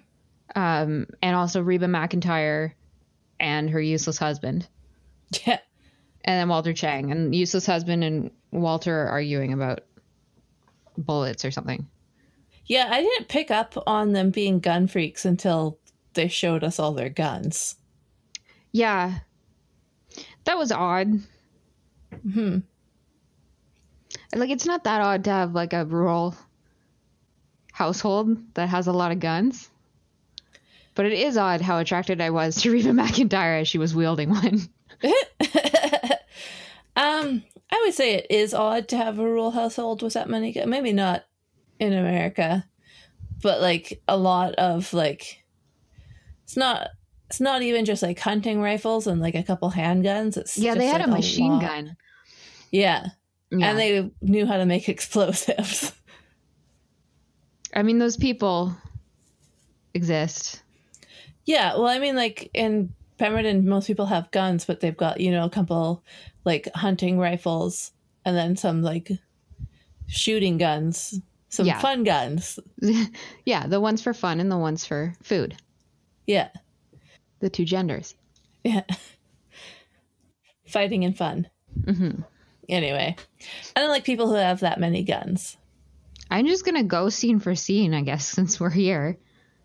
[0.55, 2.73] um, and also Reba McEntire
[3.39, 4.67] and her useless husband,
[5.45, 5.59] Yeah.
[6.23, 9.81] and then Walter Chang and useless husband and Walter are arguing about
[10.97, 11.87] bullets or something.
[12.65, 15.79] Yeah, I didn't pick up on them being gun freaks until
[16.13, 17.75] they showed us all their guns.
[18.71, 19.19] Yeah,
[20.45, 21.19] that was odd.
[22.21, 22.59] hmm
[24.35, 26.35] Like it's not that odd to have like a rural
[27.71, 29.69] household that has a lot of guns.
[30.95, 34.29] But it is odd how attracted I was to Reba McEntire as she was wielding
[34.29, 34.59] one.
[36.95, 40.55] um, I would say it is odd to have a rural household with that many.
[40.65, 41.25] Maybe not
[41.79, 42.65] in America,
[43.41, 45.43] but like a lot of like,
[46.43, 46.89] it's not.
[47.29, 50.37] It's not even just like hunting rifles and like a couple handguns.
[50.37, 51.61] It's Yeah, they had like, a machine lot.
[51.63, 51.97] gun.
[52.69, 53.07] Yeah.
[53.49, 53.69] Yeah.
[53.69, 55.93] and they knew how to make explosives.
[57.73, 58.75] I mean, those people
[59.95, 60.61] exist.
[61.45, 65.31] Yeah, well, I mean, like in Pemberton, most people have guns, but they've got you
[65.31, 66.03] know a couple
[66.45, 67.91] like hunting rifles
[68.25, 69.11] and then some like
[70.07, 71.79] shooting guns, Some Yeah.
[71.79, 72.59] fun guns.
[73.45, 75.55] yeah, the ones for fun and the ones for food.
[76.27, 76.49] Yeah.
[77.39, 78.15] The two genders.
[78.63, 78.83] Yeah.
[80.67, 81.49] Fighting and fun.
[81.85, 82.21] hmm
[82.69, 83.13] Anyway,
[83.75, 85.57] I don't like people who have that many guns.
[86.31, 89.17] I'm just gonna go scene for scene, I guess, since we're here.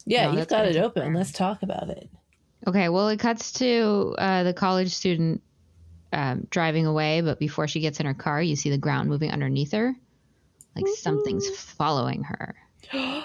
[0.08, 1.12] Yeah, No, you've got it open.
[1.12, 2.08] Let's talk about it.
[2.66, 5.42] Okay, well, it cuts to uh, the college student
[6.12, 9.30] um, driving away, but before she gets in her car, you see the ground moving
[9.30, 9.94] underneath her,
[10.74, 12.56] like something's following her.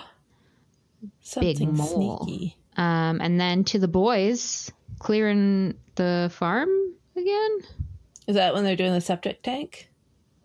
[1.22, 2.26] Something mole.
[2.26, 2.58] sneaky.
[2.78, 6.69] Um, and then to the boys clearing the farm
[7.15, 7.60] again.
[8.28, 9.89] Is that when they're doing the septic tank?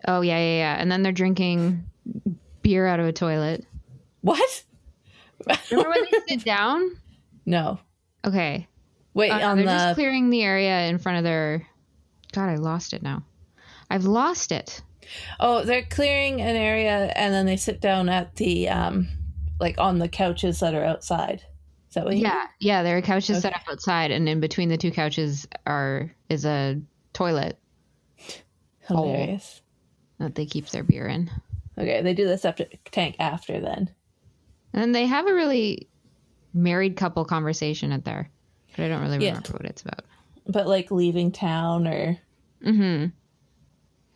[0.07, 0.77] Oh yeah, yeah, yeah.
[0.79, 1.85] And then they're drinking
[2.63, 3.65] beer out of a toilet.
[4.21, 4.65] What?
[5.71, 6.97] Remember when they sit down?
[7.47, 7.79] no.
[8.25, 8.67] Okay,
[9.15, 11.67] Wait, Uh, on they're the just clearing the area in front of their.
[12.33, 13.25] God, I lost it now.
[13.91, 14.83] I've lost it.
[15.41, 19.09] Oh, they're clearing an area and then they sit down at the um
[19.59, 21.43] like on the couches that are outside.
[21.89, 22.83] Is that what you Yeah, yeah.
[22.83, 26.81] There are couches set up outside, and in between the two couches are is a
[27.13, 27.59] toilet
[28.87, 29.63] Hilarious.
[30.19, 31.31] that they keep their beer in.
[31.79, 33.91] Okay, they do the septic tank after then.
[34.73, 35.89] And they have a really
[36.55, 38.31] married couple conversation at there,
[38.77, 39.31] but I don't really Yeah.
[39.31, 40.05] remember what it's about.
[40.47, 42.19] But like leaving town or
[42.63, 43.07] hmm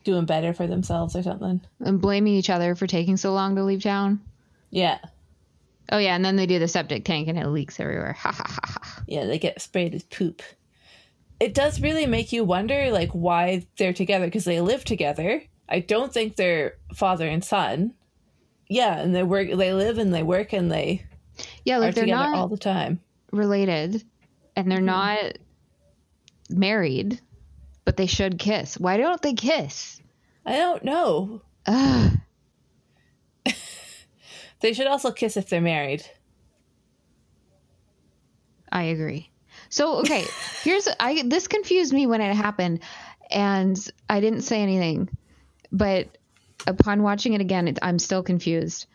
[0.05, 1.61] doing better for themselves or something.
[1.81, 4.21] And blaming each other for taking so long to leave town.
[4.71, 4.99] Yeah.
[5.93, 8.15] Oh yeah, and then they do the septic tank and it leaks everywhere.
[8.19, 9.03] Ha ha ha ha.
[9.07, 10.43] Yeah, they get sprayed with poop.
[11.39, 15.43] It does really make you wonder like why they're together because they live together.
[15.69, 17.95] I don't think they're father and son.
[18.73, 21.05] Yeah, and they work they live and they work and they
[21.65, 23.01] Yeah, like they're not all the time.
[23.31, 24.03] related,
[24.57, 24.87] and they're mm-hmm.
[24.87, 25.39] not
[26.49, 27.21] married,
[27.85, 28.79] but they should kiss.
[28.79, 30.01] Why don't they kiss?
[30.47, 31.43] I don't know.
[31.67, 32.13] Ugh.
[34.61, 36.05] They should also kiss if they're married.
[38.71, 39.29] I agree.
[39.71, 40.25] So okay,
[40.63, 42.81] here's I this confused me when it happened,
[43.29, 43.77] and
[44.09, 45.11] I didn't say anything,
[45.73, 46.17] but
[46.67, 48.87] upon watching it again, it, I'm still confused.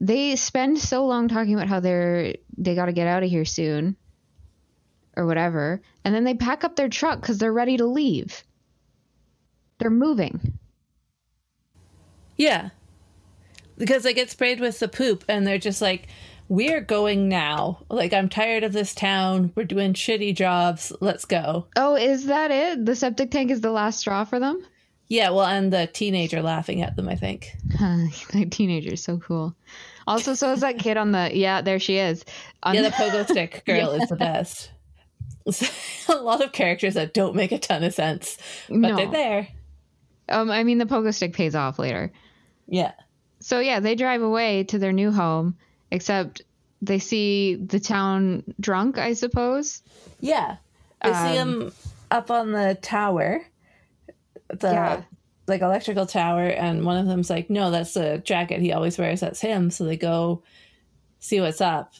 [0.00, 3.44] They spend so long talking about how they're they got to get out of here
[3.44, 3.96] soon,
[5.16, 8.44] or whatever, and then they pack up their truck because they're ready to leave.
[9.78, 10.58] They're moving.
[12.36, 12.70] Yeah.
[13.76, 16.08] Because they get sprayed with the poop and they're just like,
[16.48, 17.84] we're going now.
[17.90, 19.52] Like, I'm tired of this town.
[19.54, 20.92] We're doing shitty jobs.
[21.00, 21.66] Let's go.
[21.76, 22.86] Oh, is that it?
[22.86, 24.64] The septic tank is the last straw for them?
[25.08, 27.52] Yeah, well, and the teenager laughing at them, I think.
[27.78, 29.54] that teenager's so cool.
[30.06, 32.24] Also, so is that kid on the yeah, there she is.
[32.62, 34.70] On Yeah, the pogo stick girl is the best.
[36.08, 38.36] a lot of characters that don't make a ton of sense,
[38.68, 38.96] but No.
[38.96, 39.48] they're there.
[40.28, 42.12] Um, I mean, the pogo stick pays off later.
[42.66, 42.92] Yeah.
[43.40, 45.56] So yeah, they drive away to their new home,
[45.90, 46.42] except
[46.82, 48.98] they see the town drunk.
[48.98, 49.82] I suppose.
[50.20, 50.56] Yeah.
[51.02, 51.72] They see him
[52.10, 53.40] up on the tower,
[54.48, 55.02] the Yeah.
[55.46, 59.20] like electrical tower, and one of them's like, "No, that's the jacket he always wears.
[59.20, 60.42] That's him." So they go
[61.20, 61.92] see what's up,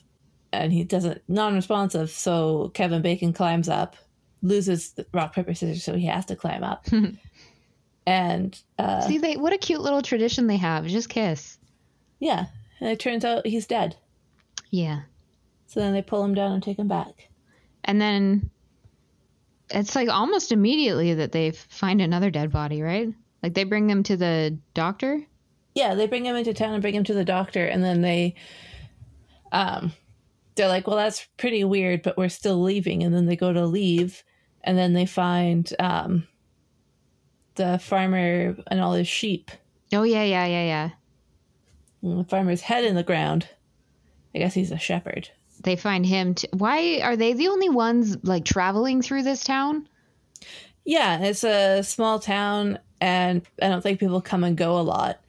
[0.52, 2.10] and he doesn't non-responsive.
[2.10, 3.96] So Kevin Bacon climbs up,
[4.42, 6.86] loses the rock paper scissors, so he has to climb up,
[8.06, 10.86] and uh, See, they what a cute little tradition they have.
[10.86, 11.58] Just kiss.
[12.20, 12.46] yeah,
[12.80, 13.96] and it turns out he's dead.
[14.70, 15.00] Yeah,
[15.66, 17.28] So then they pull him down and take him back.
[17.84, 18.50] and then
[19.70, 23.08] it's like almost immediately that they find another dead body, right?
[23.42, 25.22] Like they bring them to the doctor.
[25.74, 28.34] yeah, they bring him into town and bring him to the doctor, and then they,
[29.52, 29.92] um,
[30.56, 33.64] they're like, "Well, that's pretty weird, but we're still leaving." And then they go to
[33.66, 34.24] leave,
[34.64, 36.26] and then they find um,
[37.54, 39.50] the farmer and all his sheep,
[39.92, 40.90] Oh yeah, yeah, yeah, yeah.
[42.02, 43.48] and the farmer's head in the ground.
[44.34, 45.30] I guess he's a shepherd.
[45.68, 46.32] They find him.
[46.34, 49.86] T- Why are they the only ones like traveling through this town?
[50.86, 55.20] Yeah, it's a small town, and I don't think people come and go a lot.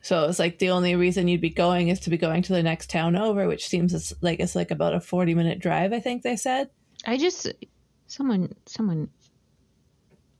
[0.00, 2.62] So it's like the only reason you'd be going is to be going to the
[2.62, 5.92] next town over, which seems it's like it's like about a forty minute drive.
[5.92, 6.70] I think they said.
[7.04, 7.52] I just
[8.06, 9.08] someone someone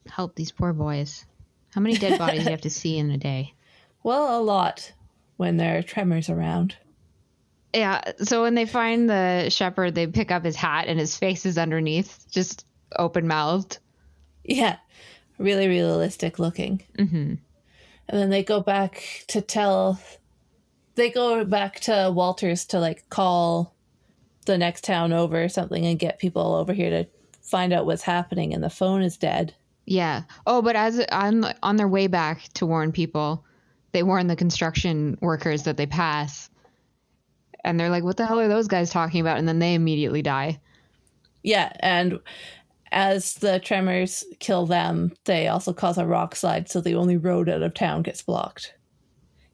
[0.06, 1.26] help these poor boys.
[1.74, 3.54] How many dead bodies do you have to see in a day?
[4.04, 4.92] Well, a lot
[5.38, 6.76] when there are tremors around.
[7.74, 8.00] Yeah.
[8.22, 11.58] So when they find the shepherd, they pick up his hat and his face is
[11.58, 12.64] underneath, just
[12.96, 13.78] open mouthed.
[14.44, 14.76] Yeah,
[15.38, 16.84] really realistic looking.
[16.96, 17.34] hmm
[18.08, 20.00] And then they go back to tell.
[20.94, 23.74] They go back to Walters to like call
[24.46, 27.08] the next town over or something and get people over here to
[27.42, 28.54] find out what's happening.
[28.54, 29.52] And the phone is dead.
[29.86, 30.22] Yeah.
[30.46, 33.44] Oh, but as on on their way back to warn people,
[33.90, 36.48] they warn the construction workers that they pass.
[37.64, 39.38] And they're like, what the hell are those guys talking about?
[39.38, 40.60] And then they immediately die.
[41.42, 42.20] Yeah, and
[42.92, 47.48] as the tremors kill them, they also cause a rock slide, so the only road
[47.48, 48.74] out of town gets blocked.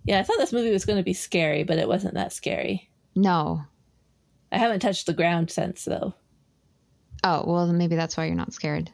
[0.05, 2.91] Yeah, I thought this movie was going to be scary, but it wasn't that scary.
[3.15, 3.63] No.
[4.53, 6.15] I haven't touched the ground since, though.
[7.23, 8.91] Oh, well, then maybe that's why you're not scared.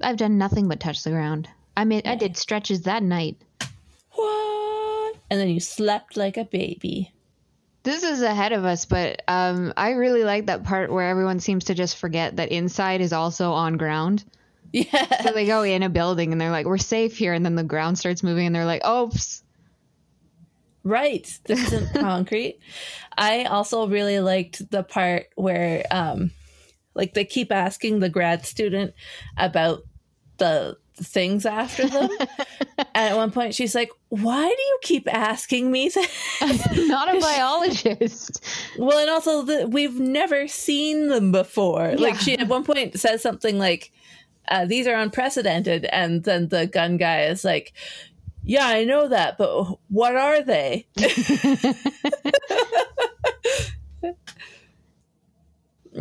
[0.00, 1.48] I've done nothing but touch the ground.
[1.76, 3.36] I mean, I did stretches that night.
[4.12, 5.16] What?
[5.30, 7.12] And then you slept like a baby.
[7.82, 11.64] This is ahead of us, but um, I really like that part where everyone seems
[11.64, 14.24] to just forget that inside is also on ground.
[14.72, 15.22] Yeah.
[15.22, 17.62] So they go in a building and they're like, "We're safe here," and then the
[17.62, 19.42] ground starts moving and they're like, "Oops."
[20.84, 21.26] Right.
[21.44, 22.58] This isn't concrete.
[23.16, 26.32] I also really liked the part where um
[26.94, 28.92] like they keep asking the grad student
[29.36, 29.82] about
[30.38, 32.10] the things after them.
[32.78, 37.20] and at one point she's like, "Why do you keep asking me that?" Not a
[37.20, 38.44] biologist.
[38.78, 41.94] well, and also the, we've never seen them before.
[41.96, 43.92] Like she at one point says something like
[44.48, 47.72] uh, these are unprecedented and then the gun guy is like
[48.48, 50.86] yeah, I know that, but what are they?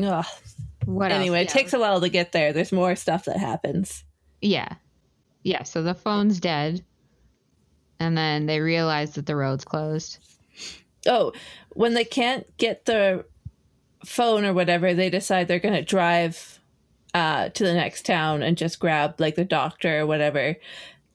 [0.02, 0.26] Ugh.
[0.86, 1.12] What?
[1.12, 2.54] Anyway, it takes a while to get there.
[2.54, 4.06] There's more stuff that happens.
[4.42, 4.76] Yeah.
[5.48, 6.84] Yeah, so the phone's dead.
[8.02, 10.18] And then they realize that the road's closed.
[11.08, 11.32] Oh,
[11.70, 13.24] when they can't get the
[14.04, 16.60] phone or whatever, they decide they're going to drive
[17.14, 20.58] uh, to the next town and just grab like the doctor or whatever.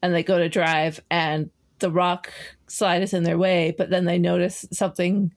[0.01, 2.33] And they go to drive, and the rock
[2.69, 5.35] slide is in their way, but then they notice something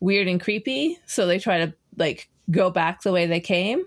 [0.00, 0.98] weird and creepy.
[1.06, 3.84] So they try to like go back the way they came.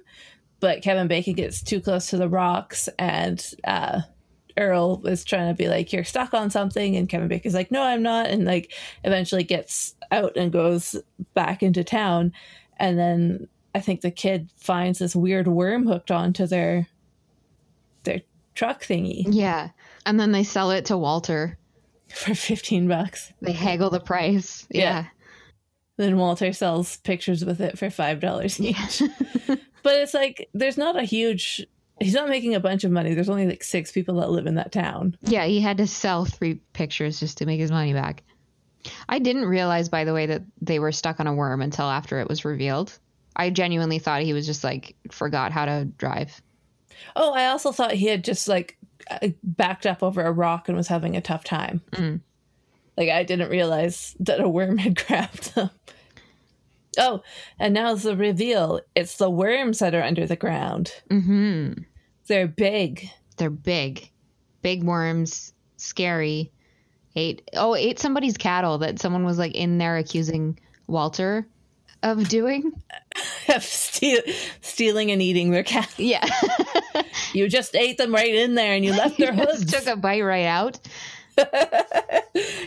[0.61, 4.03] But Kevin Bacon gets too close to the rocks, and uh,
[4.57, 7.83] Earl is trying to be like, "You're stuck on something," and Kevin Bacon's like, "No,
[7.83, 10.95] I'm not," and like eventually gets out and goes
[11.33, 12.33] back into town,
[12.77, 16.87] and then I think the kid finds this weird worm hooked onto their
[18.05, 18.21] their
[18.55, 19.69] truck thingy Yeah.
[20.05, 21.57] And then they sell it to Walter.
[22.09, 23.31] for fifteen bucks.
[23.41, 24.65] They haggle the price.
[24.71, 24.81] Yeah.
[24.81, 25.05] Yeah.
[25.97, 29.03] Then Walter sells pictures with it for five dollars each.
[29.47, 31.65] but it's like there's not a huge.
[31.99, 33.13] He's not making a bunch of money.
[33.13, 35.17] There's only like six people that live in that town.
[35.21, 38.23] Yeah, he had to sell three pictures just to make his money back.
[39.09, 42.19] I didn't realize, by the way, that they were stuck on a worm until after
[42.19, 42.97] it was revealed.
[43.35, 46.41] I genuinely thought he was just like forgot how to drive.
[47.15, 48.77] Oh, I also thought he had just like
[49.09, 51.81] uh, backed up over a rock and was having a tough time.
[51.91, 52.21] Mm.
[52.97, 55.69] Like I didn't realize that a worm had grabbed them.
[56.97, 57.21] Oh,
[57.59, 58.81] and now the reveal.
[58.95, 60.91] It's the worms that are under the ground.
[61.09, 61.73] hmm
[62.27, 63.09] They're big.
[63.37, 64.09] They're big,
[64.61, 66.51] big worms, scary.
[67.15, 71.47] Ate oh ate somebody's cattle that someone was like in there accusing Walter
[72.03, 72.71] of doing.
[73.59, 74.21] Steal,
[74.61, 75.91] stealing and eating their cat.
[75.97, 76.27] Yeah,
[77.33, 79.71] You just ate them right in there and you left their hooves.
[79.71, 80.79] took a bite right out.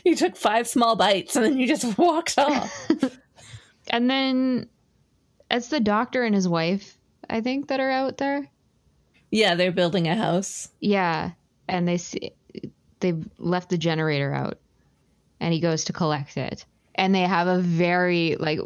[0.04, 2.88] you took five small bites and then you just walked off.
[3.90, 4.68] And then
[5.50, 6.96] it's the doctor and his wife,
[7.28, 8.48] I think, that are out there.
[9.30, 10.68] yeah, they're building a house.
[10.80, 11.32] Yeah,
[11.68, 12.32] and they see
[13.00, 14.58] they've left the generator out,
[15.40, 18.60] and he goes to collect it, and they have a very like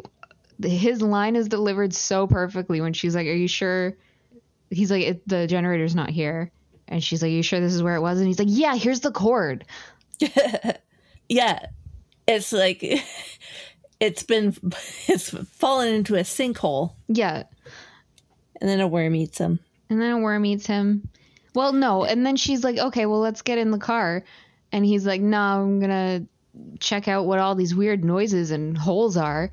[0.63, 3.97] his line is delivered so perfectly when she's like, "Are you sure?"
[4.69, 6.51] He's like, it, "The generator's not here,"
[6.87, 8.75] and she's like, "Are you sure this is where it was?" And he's like, "Yeah,
[8.75, 9.65] here's the cord."
[11.29, 11.65] yeah
[12.27, 12.81] it's like
[13.99, 14.55] it's been
[15.07, 17.43] it's fallen into a sinkhole Yeah,
[18.59, 21.09] and then a worm eats him and then a worm eats him.
[21.53, 24.23] Well, no, and then she's like, "Okay, well, let's get in the car,"
[24.71, 26.25] and he's like, "No, I'm gonna
[26.79, 29.51] check out what all these weird noises and holes are."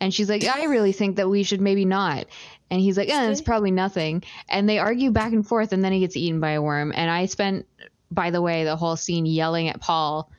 [0.00, 2.26] And she's like, I really think that we should maybe not.
[2.70, 4.22] And he's like, eh, it's probably nothing.
[4.48, 6.92] And they argue back and forth, and then he gets eaten by a worm.
[6.94, 7.66] And I spent,
[8.10, 10.30] by the way, the whole scene yelling at Paul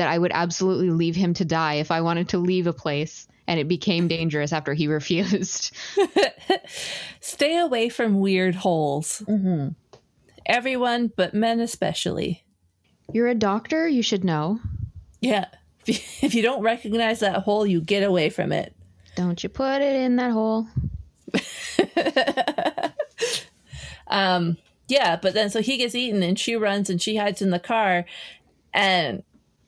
[0.00, 3.28] that I would absolutely leave him to die if I wanted to leave a place.
[3.46, 5.76] And it became dangerous after he refused.
[7.20, 9.22] stay away from weird holes
[10.46, 12.42] everyone but men especially
[13.12, 14.58] You're a doctor, you should know.
[15.20, 15.46] yeah
[15.86, 15.88] if
[16.22, 18.74] you, if you don't recognize that hole you get away from it
[19.16, 20.66] Don't you put it in that hole.
[24.06, 24.56] um
[24.88, 27.60] yeah but then so he gets eaten and she runs and she hides in the
[27.60, 28.04] car
[28.72, 29.22] and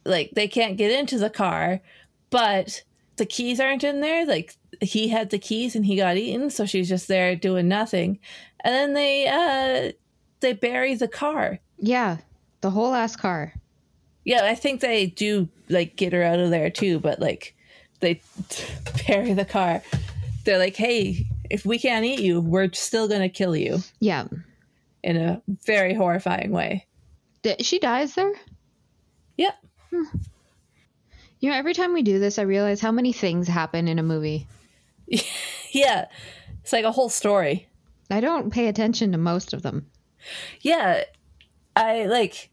[0.04, 1.80] like they can't get into the car
[2.30, 2.82] but
[3.16, 6.64] the keys aren't in there like he had the keys and he got eaten so
[6.66, 8.18] she's just there doing nothing
[8.64, 9.92] and then they uh
[10.40, 12.18] they bury the car Yeah,
[12.60, 13.54] the whole ass car.
[14.24, 17.56] Yeah, I think they do like get her out of there too, but like
[18.00, 18.20] they
[19.06, 19.82] bury the car.
[20.44, 24.26] They're like, "Hey, if we can't eat you, we're still gonna kill you." Yeah.
[25.02, 26.86] In a very horrifying way.
[27.60, 28.32] She dies there?
[29.36, 29.54] Yep.
[29.92, 34.02] You know, every time we do this, I realize how many things happen in a
[34.02, 34.46] movie.
[35.74, 36.08] Yeah,
[36.62, 37.66] it's like a whole story.
[38.10, 39.86] I don't pay attention to most of them.
[40.60, 41.04] Yeah,
[41.74, 42.50] I like.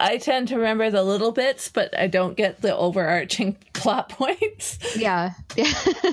[0.00, 4.78] I tend to remember the little bits, but I don't get the overarching plot points.
[4.96, 5.34] Yeah.
[5.56, 5.72] Yeah.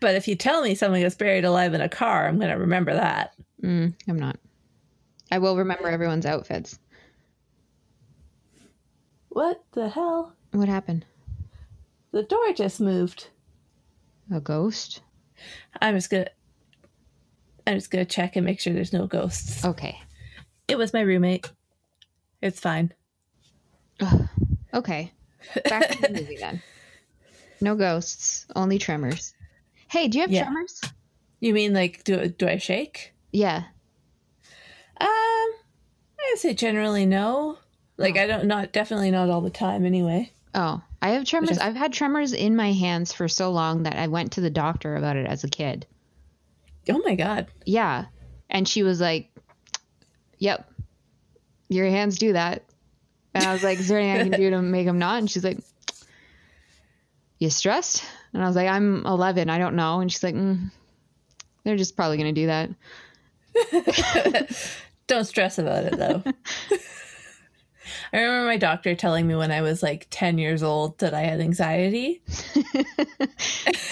[0.00, 2.58] But if you tell me someone gets buried alive in a car, I'm going to
[2.58, 3.32] remember that.
[3.62, 4.36] mm, I'm not.
[5.30, 6.78] I will remember everyone's outfits.
[9.34, 10.32] What the hell?
[10.52, 11.04] What happened?
[12.12, 13.30] The door just moved.
[14.32, 15.00] A ghost?
[15.82, 16.28] I'm just gonna.
[17.66, 19.64] I'm just gonna check and make sure there's no ghosts.
[19.64, 19.98] Okay.
[20.68, 21.50] It was my roommate.
[22.40, 22.92] It's fine.
[24.00, 24.28] Ugh.
[24.72, 25.10] Okay.
[25.68, 26.62] Back to the movie then.
[27.60, 29.34] No ghosts, only tremors.
[29.90, 30.44] Hey, do you have Yeah.
[30.44, 30.80] tremors?
[31.40, 33.12] You mean like do do I shake?
[33.32, 33.64] Yeah.
[35.00, 37.58] Um, I would say generally no.
[37.96, 40.30] Like I don't not definitely not all the time anyway.
[40.54, 41.52] Oh, I have tremors.
[41.52, 44.50] is- I've had tremors in my hands for so long that I went to the
[44.50, 45.86] doctor about it as a kid.
[46.88, 47.46] Oh my god.
[47.64, 48.06] Yeah.
[48.50, 49.30] And she was like,
[50.38, 50.68] Yep,
[51.68, 52.64] your hands do that.
[53.34, 55.18] And I was like, Is there anything I can do to make them not?
[55.18, 55.58] And she's like,
[57.38, 58.04] You stressed?
[58.32, 59.48] And I was like, I'm 11.
[59.50, 60.00] I don't know.
[60.00, 60.70] And she's like, mm,
[61.64, 62.70] They're just probably going to do that.
[65.06, 66.22] Don't stress about it though.
[68.12, 71.22] I remember my doctor telling me when I was like 10 years old that I
[71.22, 72.22] had anxiety.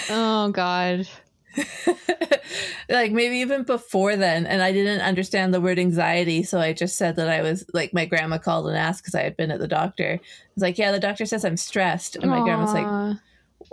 [0.09, 1.07] Oh, God.
[2.89, 6.97] like maybe even before then and i didn't understand the word anxiety so i just
[6.97, 9.59] said that i was like my grandma called and asked because i had been at
[9.59, 13.17] the doctor i was like yeah the doctor says i'm stressed and my grandma's like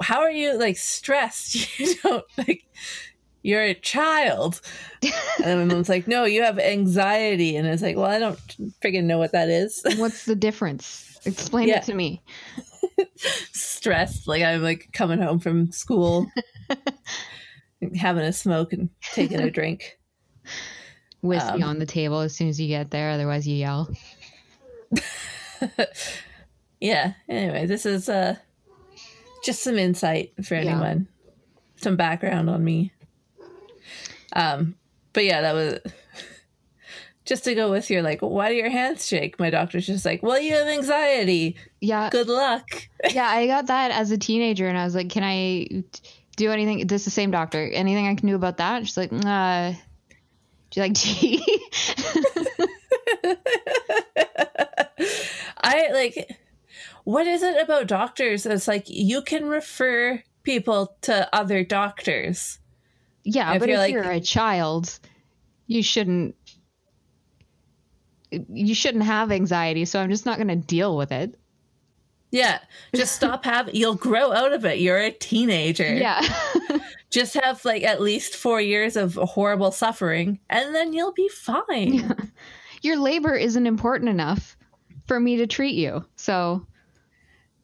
[0.03, 2.65] how are you like stressed you don't like
[3.43, 4.61] you're a child
[5.45, 8.39] and my mom's like no you have anxiety and it's like well i don't
[8.83, 11.19] freaking know what that is What's the difference?
[11.25, 11.79] Explain Yeah.
[11.79, 12.23] it to me.
[13.53, 16.27] stressed like i'm like coming home from school
[17.97, 19.99] having a smoke and taking a drink
[21.23, 23.91] Whiskey Um, on the table as soon as you get there, otherwise, you yell.
[26.81, 28.35] yeah anyway this is uh
[29.45, 30.61] just some insight for Yeah.
[30.73, 31.09] anyone
[31.77, 32.93] some background on me
[34.35, 34.75] um
[35.13, 35.79] but yeah that was
[37.25, 40.23] just to go with your like why do your hands shake my doctor's just like
[40.23, 42.11] well you have anxiety Yeah.
[42.11, 45.83] good luck yeah, I got that as a teenager, and I was like, "Can I
[46.37, 47.67] do anything?" This is the same doctor.
[47.73, 48.87] Anything I can do about that?
[48.87, 49.73] She's like, "Uh,
[50.71, 51.43] do you like tea?"
[55.63, 56.37] i like
[57.05, 62.59] what is it about doctors it's like you can refer people to other doctors
[63.25, 64.99] yeah, If but if like- you're a child,
[65.67, 66.35] you shouldn't.
[68.31, 71.37] You shouldn't have anxiety, so I'm just not going to deal with it.
[72.31, 72.61] yeah
[72.95, 76.23] just stop having you'll grow out of it you're a teenager Yeah,
[77.11, 82.31] just have like at least four years of horrible suffering and then you'll be fine
[82.83, 84.57] your labor isn't important enough
[85.09, 86.05] for me to treat you.
[86.15, 86.65] So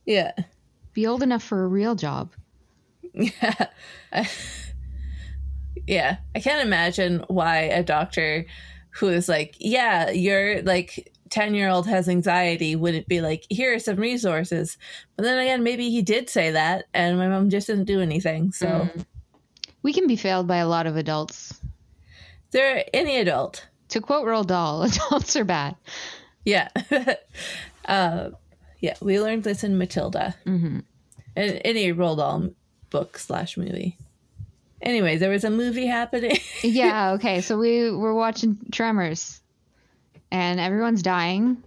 [0.04, 0.32] yeah
[0.94, 2.32] be old enough for a real job.
[3.14, 3.66] yeah
[5.86, 8.44] yeah i can't imagine why a doctor
[8.90, 13.74] who is like yeah your like 10 year old has anxiety wouldn't be like here
[13.74, 14.78] are some resources
[15.16, 18.52] but then again maybe he did say that and my mom just didn't do anything
[18.52, 19.04] so Mm.
[19.82, 21.60] We can be failed by a lot of adults.
[22.50, 25.76] they're any adult To quote Roald Dahl, adults are bad.
[26.44, 26.68] Yeah.
[27.84, 28.30] uh,
[28.80, 30.34] yeah, we learned this in Matilda.
[30.44, 30.80] hmm
[31.36, 32.50] And any Roald Dahl
[32.90, 33.96] book slash movie.
[34.82, 36.38] Anyway, there was a movie happening.
[36.62, 37.40] Yeah, okay.
[37.40, 39.40] So we were watching Tremors
[40.30, 41.62] and everyone's dying.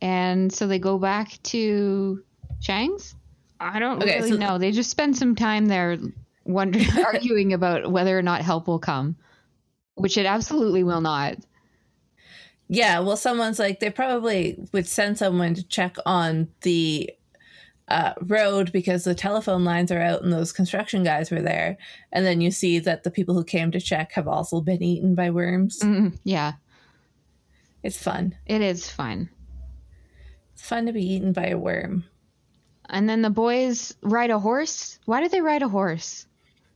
[0.00, 2.22] And so they go back to
[2.60, 3.14] Chang's?
[3.60, 4.58] I don't Okay, really so- know.
[4.58, 5.98] They just spend some time there
[6.44, 9.16] wondering, arguing about whether or not help will come,
[9.94, 11.36] which it absolutely will not.
[12.68, 17.10] yeah, well, someone's like, they probably would send someone to check on the
[17.88, 21.76] uh, road because the telephone lines are out and those construction guys were there.
[22.12, 25.14] And then you see that the people who came to check have also been eaten
[25.14, 25.80] by worms.
[25.80, 26.52] Mm, yeah,
[27.82, 28.34] It's fun.
[28.46, 29.28] it is fun.
[30.54, 32.04] It's fun to be eaten by a worm.
[32.88, 34.98] And then the boys ride a horse.
[35.04, 36.26] Why do they ride a horse?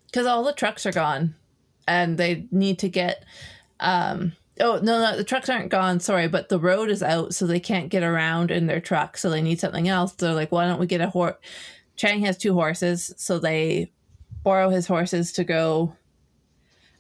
[0.07, 1.35] because all the trucks are gone
[1.87, 3.25] and they need to get
[3.79, 6.01] um Oh no, no, the trucks aren't gone.
[6.01, 9.17] Sorry, but the road is out, so they can't get around in their truck.
[9.17, 10.13] So they need something else.
[10.13, 11.37] They're like, why don't we get a horse?
[11.97, 13.93] Chang has two horses, so they
[14.43, 15.97] borrow his horses to go.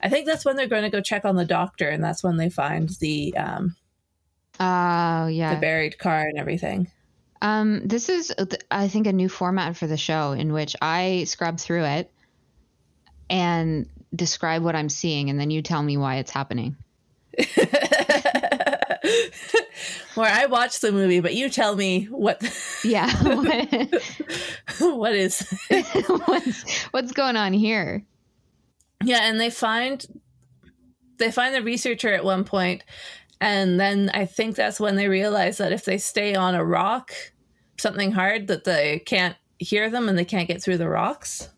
[0.00, 2.36] I think that's when they're going to go check on the doctor, and that's when
[2.36, 3.76] they find the um,
[4.60, 5.54] Oh yeah.
[5.54, 6.90] the buried car and everything.
[7.40, 8.34] Um, this is,
[8.70, 12.12] I think, a new format for the show in which I scrub through it
[13.30, 16.76] and describe what I'm seeing, and then you tell me why it's happening.
[20.14, 22.42] Where I watched the movie, but you tell me what
[22.84, 23.10] Yeah.
[24.80, 25.46] what is
[26.26, 28.04] what's, what's going on here?
[29.04, 30.04] Yeah, and they find
[31.18, 32.84] they find the researcher at one point,
[33.40, 37.12] and then I think that's when they realize that if they stay on a rock,
[37.78, 41.48] something hard, that they can't hear them and they can't get through the rocks.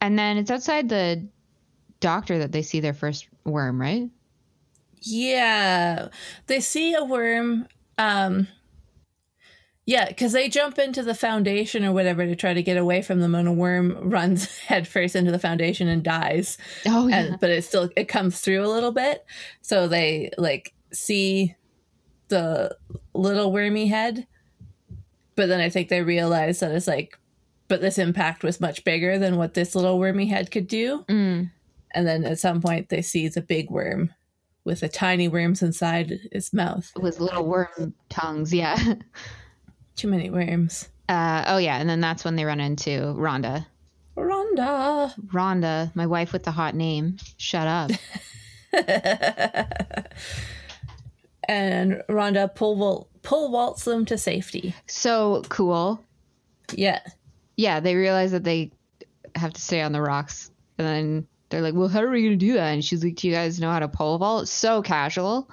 [0.00, 1.26] And then it's outside the
[2.00, 4.08] doctor that they see their first worm, right?
[5.02, 6.08] Yeah,
[6.46, 7.66] they see a worm.
[7.98, 8.48] Um,
[9.86, 13.20] yeah, because they jump into the foundation or whatever to try to get away from
[13.20, 16.58] them, and a worm runs headfirst into the foundation and dies.
[16.86, 17.20] Oh, yeah.
[17.20, 19.24] and but it still it comes through a little bit
[19.62, 21.54] so they like see
[22.28, 22.76] the
[23.14, 24.26] little wormy head
[25.34, 27.18] but then i think they realize that it's like
[27.68, 31.50] but this impact was much bigger than what this little wormy head could do Mm.
[31.92, 34.12] And then at some point they see the big worm
[34.64, 38.76] with the tiny worms inside its mouth With little worm tongues, yeah.
[39.96, 41.78] too many worms Uh, oh, yeah.
[41.78, 43.66] And then that's when they run into Rhonda.
[44.16, 47.16] rhonda Rhonda, my wife with the hot name.
[47.38, 47.90] Shut up.
[51.48, 56.02] and rhonda pull wal- pull waltz them to safety So cool.
[56.72, 57.00] yeah
[57.56, 58.70] Yeah, they realize that they
[59.34, 60.50] have to stay on the rocks.
[60.78, 62.68] And then they're like, well, how are we going to do that?
[62.68, 64.48] And she's like, do you guys know how to pole vault?
[64.48, 65.50] So casual.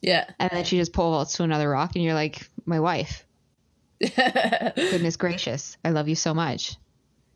[0.00, 1.92] yeah And then she just pole vaults to another rock.
[1.94, 3.26] And you're like, my wife.
[4.16, 5.76] Goodness gracious.
[5.84, 6.76] I love you so much.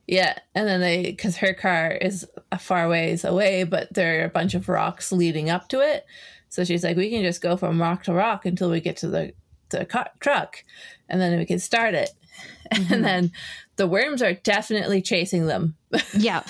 [0.07, 4.24] Yeah, and then they because her car is a far ways away, but there are
[4.24, 6.07] a bunch of rocks leading up to it.
[6.49, 9.09] So she's like, we can just go from rock to rock until we get to
[9.09, 9.32] the
[9.70, 10.62] the car, truck,
[11.09, 12.11] and then we can start it.
[12.68, 13.03] And mm-hmm.
[13.03, 13.32] then
[13.76, 15.76] the worms are definitely chasing them
[16.18, 16.42] Yeah.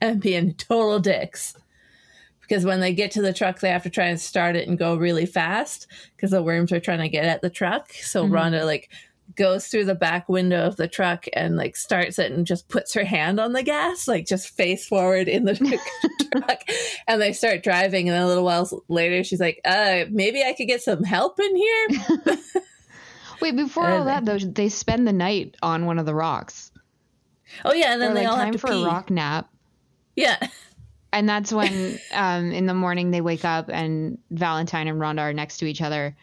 [0.00, 1.54] And being total dicks.
[2.40, 4.78] Because when they get to the truck, they have to try and start it and
[4.78, 5.86] go really fast
[6.16, 7.92] because the worms are trying to get at the truck.
[7.92, 8.88] So Rhonda like
[9.36, 12.94] goes through the back window of the truck and like starts it and just puts
[12.94, 15.54] her hand on the gas, like just face forward in the
[16.32, 16.62] truck.
[17.06, 18.08] And they start driving.
[18.08, 21.54] And a little while later, she's like, uh, maybe I could get some help in
[21.54, 21.88] here.
[23.42, 26.72] Wait, before all that, though, they spend the night on one of the rocks.
[27.64, 27.92] Oh, yeah.
[27.92, 28.82] And then They're they like, all time have to for pee.
[28.82, 29.48] a rock nap.
[30.18, 30.48] Yeah.
[31.12, 35.32] And that's when um, in the morning they wake up and Valentine and Rhonda are
[35.32, 36.16] next to each other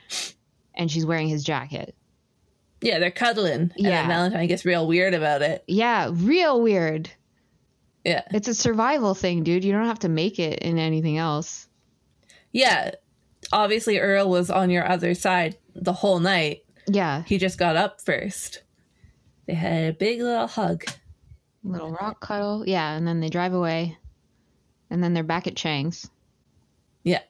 [0.76, 1.96] and she's wearing his jacket.
[2.82, 3.00] Yeah.
[3.00, 3.72] They're cuddling.
[3.78, 4.06] Yeah.
[4.06, 5.64] Valentine gets real weird about it.
[5.68, 7.10] Yeah, real weird.
[8.04, 8.24] Yeah.
[8.32, 9.64] It's a survival thing, dude.
[9.64, 11.68] You don't have to make it in anything else.
[12.52, 12.91] Yeah.
[13.54, 16.66] Obviously, Earl was on your other side the whole night.
[16.88, 17.24] Yeah.
[17.26, 18.62] He just got up first.
[19.48, 20.86] They had a big little hug.
[21.66, 22.63] Little rock cuddle.
[22.68, 23.97] Yeah, and then they drive away.
[24.89, 26.09] And then they're back at Chang's.
[27.03, 27.22] Yeah.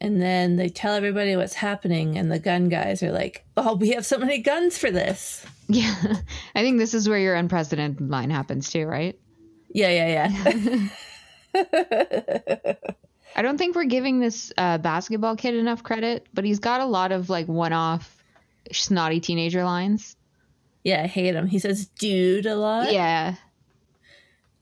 [0.00, 3.90] And then they tell everybody what's happening, and the gun guys are like, oh, we
[3.90, 5.44] have so many guns for this.
[5.68, 6.16] Yeah.
[6.54, 9.18] I think this is where your unprecedented line happens too, right?
[9.70, 10.88] Yeah, yeah, yeah.
[13.36, 16.84] I don't think we're giving this uh, basketball kid enough credit, but he's got a
[16.84, 18.22] lot of like one off
[18.70, 20.16] snotty teenager lines.
[20.84, 21.46] Yeah, I hate him.
[21.46, 22.92] He says dude a lot.
[22.92, 23.36] Yeah.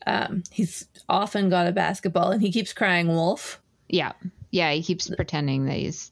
[0.06, 3.60] Um, he's often got a basketball, and he keeps crying wolf.
[3.88, 4.12] Yeah.
[4.50, 4.72] Yeah.
[4.72, 6.10] He keeps pretending that he's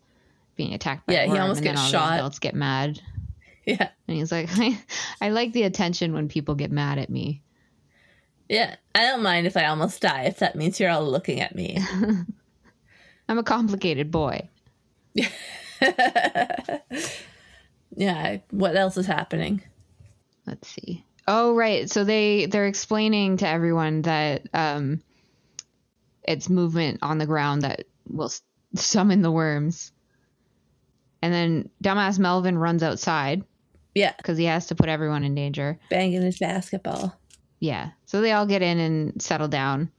[0.57, 2.15] being attacked by Yeah, he almost gets shot.
[2.15, 3.01] adults get mad.
[3.65, 3.89] Yeah.
[4.07, 4.79] And he's like, I,
[5.21, 7.43] I like the attention when people get mad at me.
[8.49, 8.77] Yeah.
[8.95, 11.79] I don't mind if I almost die if that means you're all looking at me.
[13.29, 14.49] I'm a complicated boy.
[17.95, 18.39] yeah.
[18.51, 19.63] What else is happening?
[20.49, 21.05] Let's see.
[21.27, 21.91] Oh, right.
[21.91, 25.03] So they they're explaining to everyone that um,
[26.23, 28.33] it's movement on the ground that will
[28.75, 29.93] summon the worms.
[31.21, 33.45] And then dumbass Melvin runs outside
[33.95, 34.15] Yeah.
[34.17, 35.79] because he has to put everyone in danger.
[35.91, 37.15] Banging his basketball.
[37.61, 37.91] Yeah.
[38.07, 39.91] So they all get in and settle down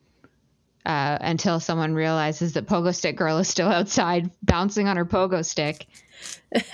[0.86, 5.46] uh, until someone realizes that Pogo Stick Girl is still outside bouncing on her pogo
[5.46, 5.86] stick.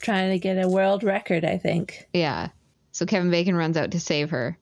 [0.00, 2.08] Trying to get a world record, I think.
[2.12, 2.48] Yeah.
[2.92, 4.56] So Kevin Bacon runs out to save her.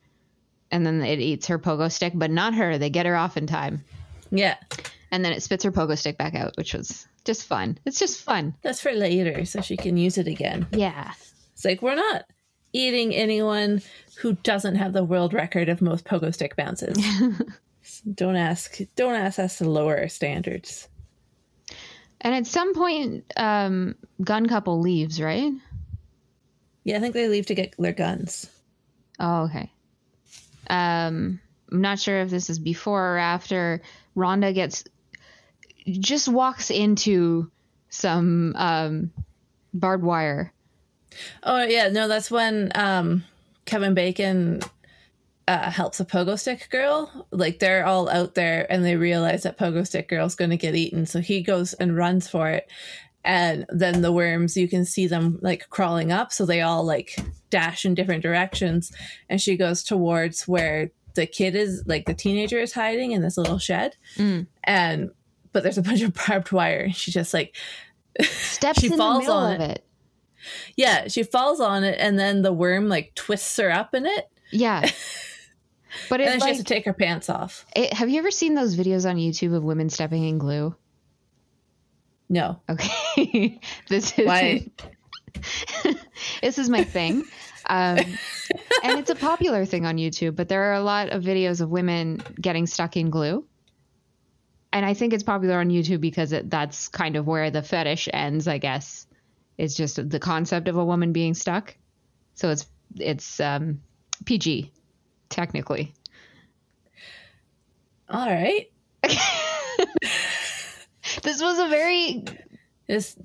[0.70, 2.76] And then it eats her pogo stick, but not her.
[2.76, 3.82] They get her off in time.
[4.30, 4.56] Yeah.
[5.10, 7.78] and then it spits her pogo stick back out, which was just fun.
[7.86, 8.54] It's just fun.
[8.62, 10.66] That's for later, so she can use it again.
[10.72, 11.12] Yeah.
[11.54, 12.24] It's like we're not
[12.72, 13.80] eating anyone
[14.18, 16.98] who doesn't have the world record of most pogo stick bounces.
[18.14, 18.78] don't ask.
[18.96, 20.88] Don't ask us to lower our standards.
[22.20, 25.52] And at some point, um, gun couple leaves, right?
[26.84, 28.50] Yeah, I think they leave to get their guns.
[29.20, 29.70] Oh, okay.
[30.68, 31.40] Um,
[31.70, 33.82] I'm not sure if this is before or after.
[34.16, 34.84] Rhonda gets
[35.86, 37.50] just walks into
[37.88, 39.12] some um,
[39.72, 40.52] barbed wire.
[41.42, 43.24] Oh yeah, no, that's when um,
[43.64, 44.60] Kevin Bacon
[45.48, 47.26] uh, helps a pogo stick girl.
[47.32, 50.76] Like they're all out there and they realize that pogo stick girl's going to get
[50.76, 52.70] eaten, so he goes and runs for it.
[53.24, 57.18] And then the worms, you can see them like crawling up, so they all like
[57.50, 58.92] dash in different directions.
[59.28, 63.36] And she goes towards where the kid is, like the teenager is hiding in this
[63.36, 63.96] little shed.
[64.16, 64.46] Mm.
[64.64, 65.10] And
[65.52, 67.56] but there's a bunch of barbed wire, and she just like
[68.20, 69.84] Steps She in falls the middle on of it.
[70.76, 74.28] yeah, she falls on it, and then the worm like twists her up in it,
[74.52, 74.88] Yeah.
[76.08, 77.66] But and it's then she has to take her pants off.
[77.74, 80.74] it, have you ever seen those videos on YouTube of women stepping in glue?
[82.28, 83.60] No, Okay.
[83.88, 84.66] this is Why?
[86.42, 87.24] this is my thing.
[87.70, 87.98] Um,
[88.82, 91.70] and it's a popular thing on YouTube, but there are a lot of videos of
[91.70, 93.46] women getting stuck in glue.
[94.72, 98.08] And I think it's popular on YouTube because it, that's kind of where the fetish
[98.12, 99.06] ends, I guess.
[99.56, 101.76] It's just the concept of a woman being stuck.
[102.34, 102.66] So it's
[102.96, 103.80] it's um,
[104.24, 104.72] PG,
[105.28, 105.92] technically.
[108.08, 108.70] all right.
[111.22, 112.22] This was a very
[112.86, 113.16] It's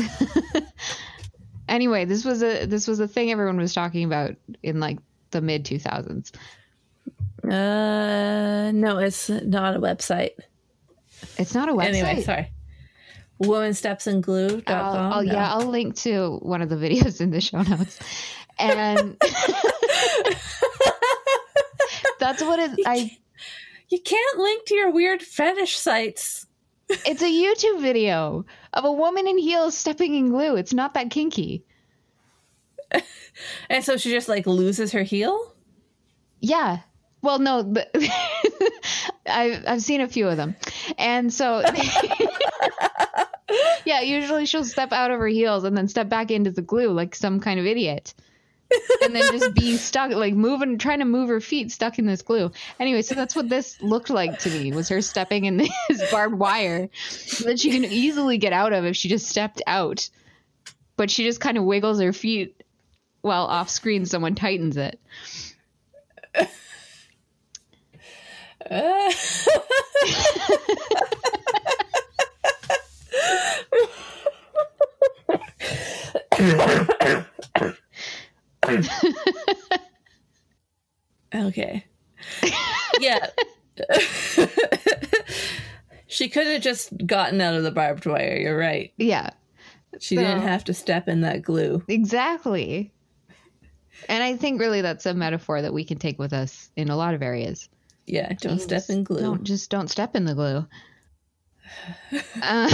[1.66, 4.98] Anyway, this was a this was a thing everyone was talking about in like
[5.30, 6.30] the mid 2000s.
[7.42, 10.32] Uh, no, it's not a website.
[11.38, 11.84] It's not a website.
[11.86, 12.52] Anyway, sorry.
[13.42, 14.62] Womenstepsandglue.com.
[14.74, 15.32] I'll, I'll, No.
[15.32, 17.98] Yeah, I'll link to one of the videos in the show notes.
[18.58, 19.16] And
[22.20, 23.16] that's what it I
[23.88, 26.46] You can't link to your weird fetish sites.
[26.88, 30.56] it's a YouTube video of a woman in heels stepping in glue.
[30.56, 31.64] It's not that kinky.
[33.68, 35.54] And so she just like loses her heel?
[36.40, 36.80] Yeah.
[37.22, 37.92] Well, no, but
[39.26, 40.56] I've I've seen a few of them,
[40.98, 41.62] and so
[43.84, 46.90] yeah, usually she'll step out of her heels and then step back into the glue
[46.90, 48.14] like some kind of idiot,
[49.02, 52.22] and then just be stuck, like moving, trying to move her feet stuck in this
[52.22, 52.50] glue.
[52.78, 55.56] Anyway, so that's what this looked like to me was her stepping in
[55.88, 56.88] this barbed wire
[57.44, 60.08] that she can easily get out of if she just stepped out,
[60.96, 62.62] but she just kind of wiggles her feet
[63.20, 65.00] while off screen someone tightens it.
[68.70, 69.12] Uh,
[81.34, 81.84] okay.
[83.00, 83.26] Yeah.
[86.06, 88.36] she could have just gotten out of the barbed wire.
[88.36, 88.92] You're right.
[88.96, 89.30] Yeah.
[90.00, 91.82] She didn't have to step in that glue.
[91.88, 92.92] Exactly.
[94.08, 96.96] And I think really that's a metaphor that we can take with us in a
[96.96, 97.68] lot of areas.
[98.06, 99.20] Yeah, don't step in glue.
[99.20, 100.66] Don't just don't step in the glue.
[102.42, 102.68] Uh,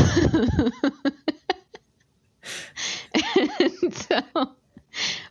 [3.15, 4.21] and so,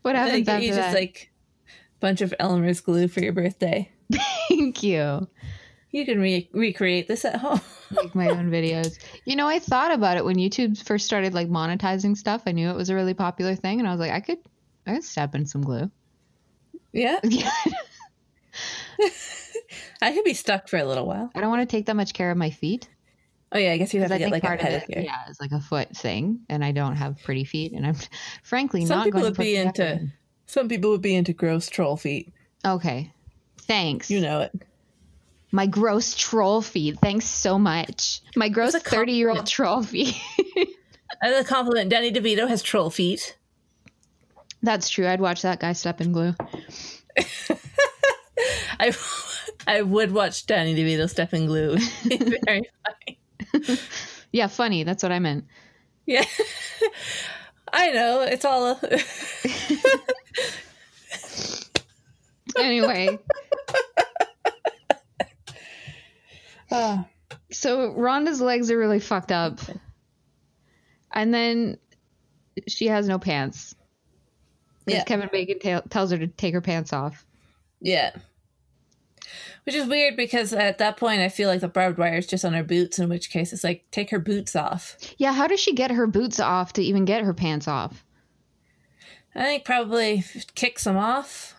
[0.01, 0.81] what happens think after you that?
[0.81, 1.31] just like
[1.99, 3.89] bunch of Elmer's glue for your birthday.
[4.49, 5.27] Thank you.
[5.91, 7.61] You can re- recreate this at home.
[7.91, 8.97] Make my own videos.
[9.25, 12.43] You know, I thought about it when YouTube first started like monetizing stuff.
[12.45, 14.37] I knew it was a really popular thing, and I was like, I could,
[14.85, 15.89] I could step in some glue.
[16.93, 17.49] yeah, Yeah.
[20.01, 21.29] I could be stuck for a little while.
[21.35, 22.87] I don't want to take that much care of my feet.
[23.51, 25.23] Oh yeah, I guess you'd have to I get like a part of it, yeah,
[25.27, 27.95] it's like a foot thing, and I don't have pretty feet, and I'm
[28.43, 30.13] frankly Some not people going would to be into- in.
[30.45, 32.31] Some people would be into gross troll feet.
[32.65, 33.11] Okay,
[33.61, 34.09] thanks.
[34.11, 34.51] You know it.
[35.51, 36.99] my gross troll feet.
[36.99, 38.21] Thanks so much.
[38.35, 39.09] My gross It's a compliment.
[39.09, 40.15] thirty-year-old troll feet.
[41.23, 43.35] As a compliment, Danny DeVito has troll feet.
[44.61, 45.07] That's true.
[45.07, 46.35] I'd watch that guy step in glue.
[48.79, 48.91] I
[49.67, 51.77] I would watch Danny DeVito step in glue.
[52.45, 53.79] Very funny.
[54.31, 54.83] Yeah, funny.
[54.83, 55.45] That's what I meant.
[56.05, 56.23] Yeah.
[57.73, 58.21] I know.
[58.21, 58.79] It's all a-
[62.57, 63.17] Anyway,
[66.71, 67.07] Ah.
[67.51, 69.59] so Rhonda's legs are really fucked up,
[71.13, 71.77] and then
[72.67, 73.75] she has no pants.
[74.85, 75.03] Yeah.
[75.03, 77.25] Kevin Bacon ta- tells her to take her pants off.
[77.81, 78.11] Yeah.
[79.69, 82.43] Which is weird because at that point I feel like the barbed wire is just
[82.43, 84.97] on her boots, in which case it's like take her boots off.
[85.19, 88.03] Yeah, how does she get her boots off to even get her pants off?
[89.35, 90.23] I think probably
[90.55, 91.53] kicks them off,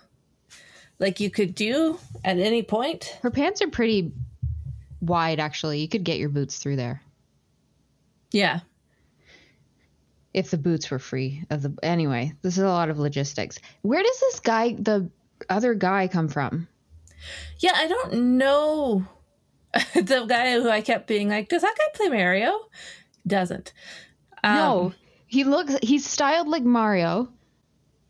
[0.99, 3.17] like you could do at any point.
[3.23, 4.11] Her pants are pretty
[5.01, 5.79] wide, actually.
[5.79, 7.03] You could get your boots through there
[8.33, 8.59] Yeah.
[10.35, 11.45] if the boots were free.
[11.49, 13.61] Of the anyway, this is a lot of logistics.
[13.83, 15.09] Where does this guy, the
[15.49, 16.67] other guy, come from?
[17.59, 19.07] Yeah, I don't know
[19.95, 22.59] the guy who I kept being like, does that guy play Mario?
[23.27, 23.73] Doesn't.
[24.43, 24.93] Um, no,
[25.27, 25.77] he looks.
[25.83, 27.29] He's styled like Mario,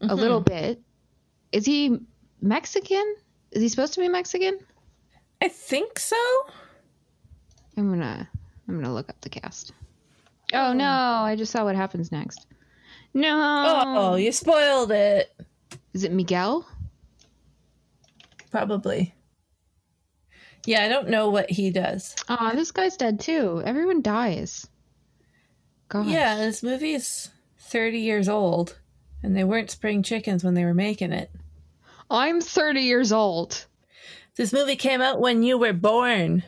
[0.01, 0.81] a little bit.
[1.53, 1.99] Is he
[2.41, 3.17] Mexican?
[3.51, 4.59] Is he supposed to be Mexican?
[5.43, 6.17] I think so.
[7.77, 8.29] I'm gonna.
[8.69, 9.73] I'm gonna look up the cast.
[10.53, 10.85] Oh no!
[10.85, 12.47] I just saw what happens next.
[13.13, 13.83] No.
[13.87, 15.35] Oh, you spoiled it.
[15.93, 16.67] Is it Miguel?
[18.51, 19.15] Probably.
[20.67, 22.15] Yeah, I don't know what he does.
[22.29, 23.63] Oh, this guy's dead too.
[23.65, 24.67] Everyone dies.
[25.89, 26.07] God.
[26.07, 28.79] Yeah, this movie is 30 years old,
[29.23, 31.31] and they weren't spring chickens when they were making it.
[32.11, 33.67] I'm 30 years old.
[34.37, 36.43] This movie came out when you were born.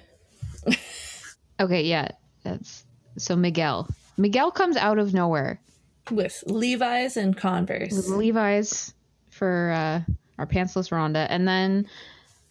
[1.61, 2.09] Okay, yeah.
[2.43, 2.85] That's
[3.19, 3.89] so Miguel.
[4.17, 5.61] Miguel comes out of nowhere
[6.11, 7.93] with Levi's and Converse.
[7.93, 8.93] with Levi's
[9.31, 11.87] for uh, our pantsless Rhonda, and then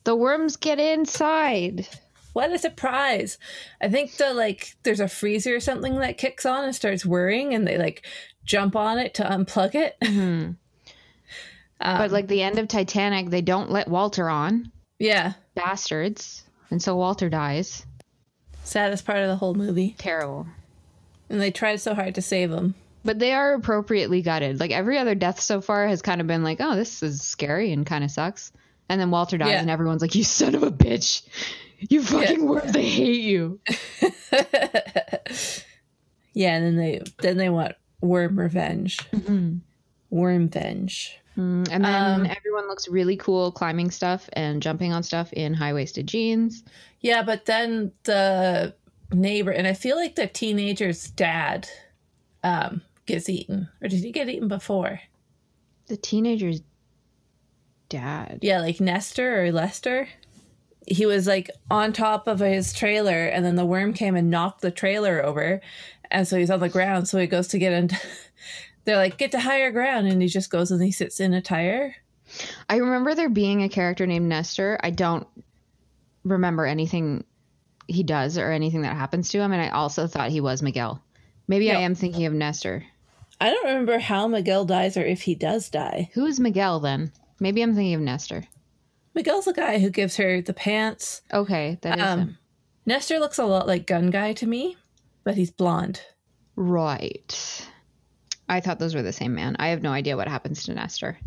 [0.04, 1.88] the worms get inside.
[2.34, 3.38] What a surprise!
[3.82, 7.54] I think the like there's a freezer or something that kicks on and starts whirring,
[7.54, 8.06] and they like
[8.46, 9.98] jump on it to unplug it.
[11.84, 14.72] Um, but like the end of Titanic, they don't let Walter on.
[15.00, 16.44] yeah, Bastards.
[16.70, 17.86] And so Walter dies.
[18.64, 19.96] saddest part of the whole movie.
[19.98, 20.46] Terrible.
[21.30, 22.76] And they tried so hard to save him.
[23.04, 24.60] But they are appropriately gutted.
[24.60, 27.72] Like every other death so far has kind of been like, oh, this is scary
[27.72, 28.52] and kind of sucks.
[28.90, 29.60] And then Walter dies, Yeah.
[29.62, 31.24] and everyone's like, you son of a bitch.
[31.90, 33.60] You fucking worms, they hate you.
[36.34, 39.00] Yeah, and then they then they want worm revenge.
[40.10, 41.18] Worm venge.
[41.38, 45.54] Mm, and then Um, everyone looks really cool climbing stuff and jumping on stuff in
[45.54, 46.64] high waisted jeans.
[47.02, 48.74] Yeah, but then the
[49.12, 51.68] neighbor and I feel like the teenager's dad
[52.44, 53.70] um gets eaten.
[53.82, 55.02] Or did he get eaten before?
[55.88, 56.62] The teenager's
[57.90, 58.40] dad.
[58.42, 60.08] Yeah, like Nestor or Lester.
[60.88, 64.62] He was like on top of his trailer and then the worm came and knocked
[64.62, 65.62] the trailer over.
[66.10, 67.98] And so he's on the ground, so he goes to get into
[68.86, 71.42] they're like, get to higher ground and he just goes and he sits in a
[71.42, 71.96] tire.
[72.70, 74.80] I remember there being a character named Nestor.
[74.82, 75.28] I don't
[76.24, 77.26] remember anything
[77.88, 79.52] he does or anything that happens to him.
[79.52, 81.02] And I also thought he was Miguel.
[81.52, 82.86] Maybe I am thinking of Nestor.
[83.42, 86.10] I don't remember how Miguel dies or if he does die.
[86.14, 87.12] Who is Miguel then?
[87.42, 88.46] Maybe I'm thinking of Nestor.
[89.16, 91.22] Miguel's the guy who gives her the pants.
[91.34, 92.20] Okay, that is him.
[92.22, 92.38] Um,
[92.86, 94.78] Nestor looks a lot like Gun Guy to me,
[95.26, 96.02] but he's blonde.
[96.56, 97.68] Right.
[98.48, 99.58] I thought those were the same man.
[99.60, 101.18] I have no idea what happens to Nestor.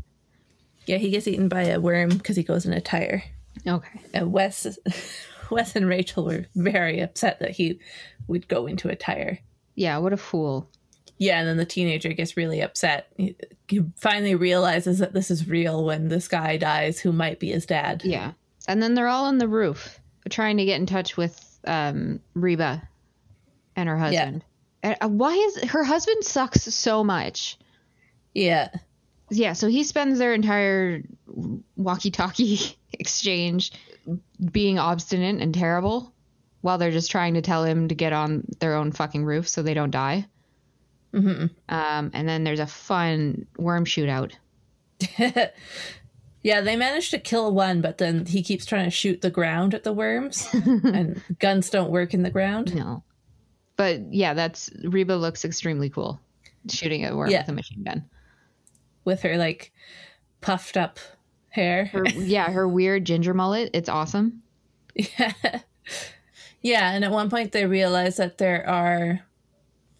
[0.86, 3.24] Yeah, he gets eaten by a worm because he goes in a tire.
[3.66, 4.00] Okay.
[4.14, 4.78] And Wes,
[5.50, 7.78] Wes and Rachel were very upset that he
[8.26, 9.40] would go into a tire.
[9.74, 10.68] Yeah, what a fool.
[11.18, 13.08] Yeah, and then the teenager gets really upset.
[13.16, 13.36] He,
[13.68, 17.66] he finally realizes that this is real when this guy dies who might be his
[17.66, 18.02] dad.
[18.04, 18.32] Yeah.
[18.66, 20.00] And then they're all on the roof
[20.30, 22.82] trying to get in touch with um, Reba
[23.76, 24.44] and her husband.
[24.82, 27.58] And, uh, why is her husband sucks so much?
[28.34, 28.68] Yeah.
[29.30, 31.02] Yeah, so he spends their entire
[31.76, 33.72] walkie-talkie exchange
[34.52, 36.12] being obstinate and terrible
[36.64, 39.62] while they're just trying to tell him to get on their own fucking roof so
[39.62, 40.26] they don't die.
[41.12, 44.32] hmm Um, and then there's a fun worm shootout.
[46.42, 49.72] Yeah, they managed to kill one, but then he keeps trying to shoot the ground
[49.72, 52.74] at the worms, and guns don't work in the ground.
[52.74, 53.02] No.
[53.76, 56.20] But yeah, that's Reba looks extremely cool
[56.68, 57.40] shooting at a worm Yeah.
[57.40, 58.04] with a machine gun.
[59.06, 59.72] with her like
[60.42, 60.98] puffed up
[61.48, 61.86] hair.
[61.86, 63.70] Her, yeah, her weird ginger mullet.
[63.72, 64.42] It's awesome.
[64.94, 65.32] yeah.
[66.64, 69.20] Yeah, and at one point they realize that there are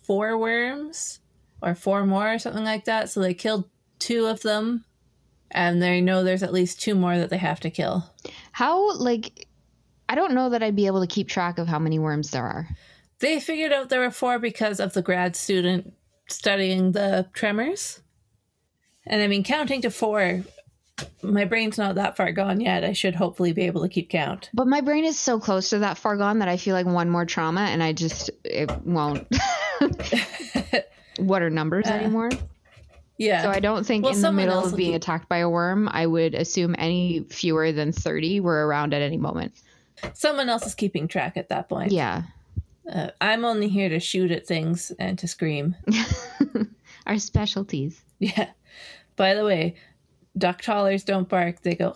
[0.02, 1.20] four worms
[1.60, 3.10] or four more or something like that.
[3.10, 4.86] So they killed two of them
[5.50, 8.10] and they know there's at least two more that they have to kill.
[8.52, 9.46] How like
[10.08, 12.44] I don't know that I'd be able to keep track of how many worms there
[12.44, 12.66] are.
[13.18, 15.92] They figured out there were four because of the grad student
[16.30, 18.00] studying the tremors.
[19.06, 20.44] And I mean, counting to four,
[21.22, 22.84] my brain's not that far gone yet.
[22.84, 24.50] I should hopefully be able to keep count.
[24.54, 27.10] But my brain is so close to that far gone that I feel like one
[27.10, 29.26] more trauma and I just it won't.
[31.18, 32.30] what are numbers Uh, anymore?
[33.16, 33.42] Yeah.
[33.42, 35.88] So I don't think Well, in the middle of being keep- attacked by a worm,
[35.92, 39.54] I would assume any fewer than 30 were around at any moment.
[40.14, 41.92] Someone else is keeping track at that point.
[41.92, 42.22] Yeah.
[42.90, 45.74] Uh, I'm only here to shoot at things and to scream.
[47.06, 48.00] Our specialties.
[48.18, 48.50] Yeah.
[49.16, 49.76] By the way,
[50.36, 51.62] duck tollers don't bark.
[51.62, 51.94] They go.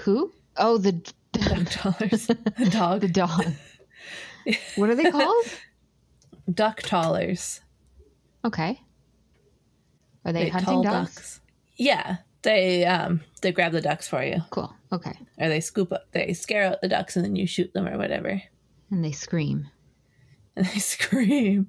[0.00, 0.32] Who?
[0.56, 0.92] Oh, the
[1.32, 2.28] Duck tollers.
[2.30, 2.34] A
[2.70, 3.00] dog.
[3.00, 3.44] the dog.
[4.76, 5.46] what are they called?
[6.52, 7.60] duck tollers.
[8.44, 8.80] Okay.
[10.24, 11.14] Are they, They hunting dogs?
[11.14, 11.40] ducks.
[11.76, 12.16] Yeah.
[12.42, 14.74] They um they grab the ducks for you, Cool.
[14.92, 15.12] Okay.
[15.38, 17.96] or they scoop up, they scare out the ducks, and then you shoot them or
[17.96, 18.42] whatever,
[18.90, 19.68] And they scream.
[20.56, 21.68] and they scream,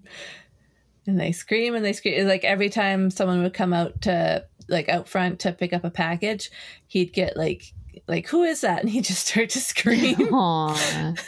[1.07, 2.15] and they scream and they scream.
[2.15, 5.83] It's like every time someone would come out to like out front to pick up
[5.83, 6.49] a package,
[6.87, 7.73] he'd get like
[8.07, 10.15] like who is that, and he'd just start to scream.
[10.15, 11.19] Aww.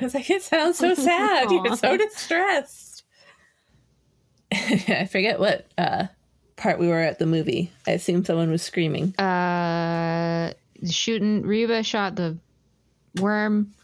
[0.00, 1.50] I was like, it sounds so sad.
[1.50, 3.04] You're so distressed.
[4.52, 6.06] I forget what uh,
[6.56, 7.72] part we were at the movie.
[7.86, 9.14] I assume someone was screaming.
[9.16, 10.52] uh,
[10.88, 11.42] shooting.
[11.42, 12.38] Reba shot the
[13.20, 13.74] worm,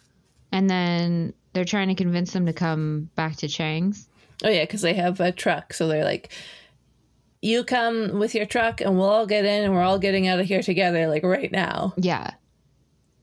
[0.53, 4.09] and then they're trying to convince them to come back to Chang's.
[4.43, 5.73] Oh, yeah, because they have a truck.
[5.73, 6.33] So they're like,
[7.41, 10.41] you come with your truck and we'll all get in and we're all getting out
[10.41, 11.95] of here together, like right now.
[11.97, 12.31] Yeah.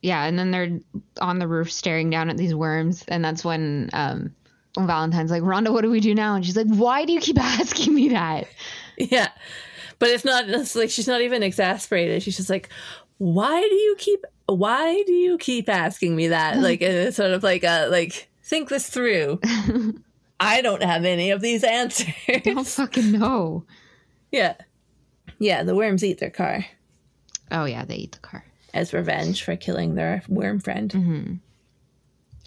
[0.02, 0.80] Yeah, and then they're
[1.20, 4.34] on the roof staring down at these worms, and that's when um,
[4.76, 6.34] Valentine's like, Rhonda, what do we do now?
[6.34, 8.48] And she's like, Why do you keep asking me that?
[8.98, 9.30] Yeah.
[10.00, 12.24] But it's not, it's like, she's not even exasperated.
[12.24, 12.70] She's just like,
[13.20, 16.58] why do you keep, why do you keep asking me that?
[16.62, 19.40] Like, it's sort of like a, like, think this through.
[20.42, 22.14] I don't have any of these answers.
[22.28, 23.66] I don't fucking know.
[24.32, 24.56] Yeah.
[25.40, 26.66] Yeah, the worms eat their car
[27.52, 30.92] Oh yeah, they eat the car, as revenge for killing their worm friend.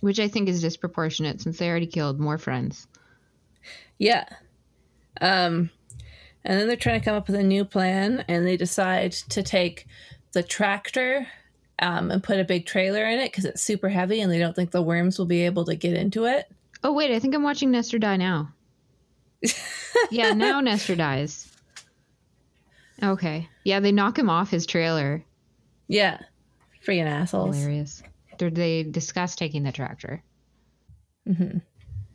[0.01, 2.86] which I think is disproportionate since they already killed more friends.
[3.99, 4.24] Yeah.
[5.20, 5.70] Um
[6.45, 9.42] and then they're trying to come up with a new plan and they decide to
[9.42, 9.86] take
[10.32, 11.26] the tractor
[11.78, 14.55] um, and put a big trailer in it because it's super heavy and they don't
[14.55, 16.51] think the worms will be able to get into it.
[16.85, 18.53] Oh wait, I think I'm watching Nestor die now.
[20.11, 21.51] yeah, now Nestor dies.
[23.03, 23.49] Okay.
[23.64, 25.24] Yeah, they knock him off his trailer.
[25.89, 26.18] Yeah.
[26.87, 27.57] Freaking assholes.
[27.57, 28.03] Hilarious.
[28.39, 30.22] They're, they discuss taking the tractor.
[31.26, 31.59] Mm-hmm.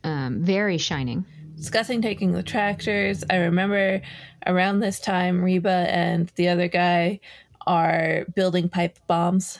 [0.04, 1.26] Um, very shining.
[1.56, 3.24] Discussing taking the tractors.
[3.28, 4.00] I remember
[4.46, 7.20] around this time, Reba and the other guy
[7.66, 9.58] are building pipe bombs.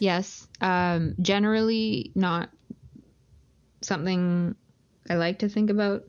[0.00, 0.48] Yes.
[0.60, 2.50] Um, generally not
[3.82, 4.54] something
[5.08, 6.04] I like to think about,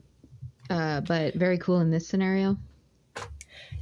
[0.70, 2.56] uh, but very cool in this scenario.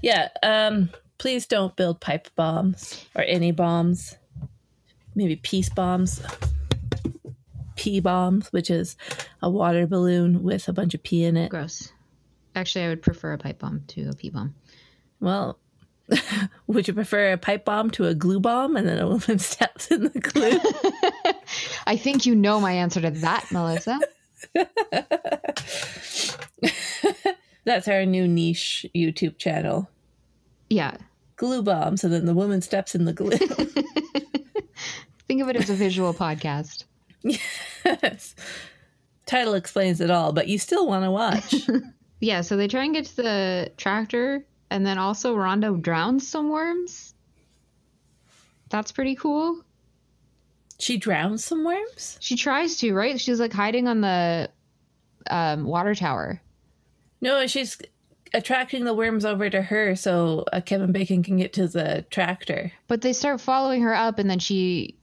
[0.03, 4.17] Yeah, um, please don't build pipe bombs or any bombs.
[5.15, 6.23] Maybe peace bombs.
[7.77, 8.97] P bombs, which is
[9.43, 11.51] a water balloon with a bunch of pee in it.
[11.51, 11.93] Gross.
[12.55, 14.55] Actually, I would prefer a pipe bomb to a pee bomb.
[15.21, 15.59] Well,
[16.67, 19.91] would you prefer a pipe bomb to a glue bomb and then a woman steps
[19.91, 20.59] in the glue?
[21.91, 23.99] I think you know my answer to that, Melissa.
[27.65, 29.91] That's our new niche YouTube channel.
[30.69, 30.97] Yeah.
[31.35, 31.97] Glue bomb.
[31.97, 33.31] So then the woman steps in the glue.
[35.27, 36.85] Think of it as a visual podcast.
[37.25, 38.37] yes.
[39.27, 41.69] Title explains it all, but you still want to watch.
[42.21, 46.51] Yeah, so they try and get to the tractor, and then also Rhonda drowns some
[46.51, 47.15] worms.
[48.69, 49.65] That's pretty cool.
[50.81, 52.17] She drowns some worms?
[52.21, 53.21] She tries to, right?
[53.21, 54.51] She's like hiding on the
[55.31, 56.41] um, water tower.
[57.21, 57.79] No, she's
[58.33, 62.73] attracting the worms over to her so uh, Kevin Bacon can get to the tractor.
[62.89, 64.97] But they start following her up, and then she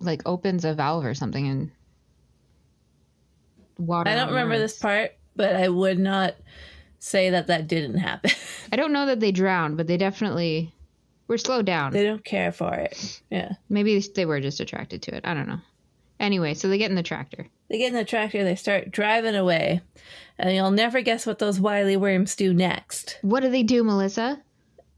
[0.00, 1.70] like opens a valve or something, and
[3.78, 4.10] water.
[4.10, 4.72] I don't remember worms.
[4.72, 6.34] this part, but I would not
[6.98, 8.30] say that that didn't happen.
[8.72, 10.72] I don't know that they drowned, but they definitely
[11.28, 11.92] were slowed down.
[11.92, 13.22] they don't care for it.
[13.30, 13.52] Yeah.
[13.68, 15.26] Maybe they were just attracted to it.
[15.26, 15.60] I don't know.
[16.20, 17.48] Anyway, so they get in the tractor.
[17.68, 19.80] They get in the tractor, they start driving away,
[20.38, 23.18] and you'll never guess what those wily worms do next.
[23.22, 24.40] What do they do, Melissa?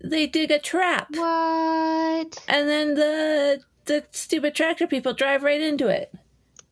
[0.03, 1.07] They dig a trap.
[1.15, 2.45] What?
[2.47, 6.13] And then the the stupid tractor people drive right into it.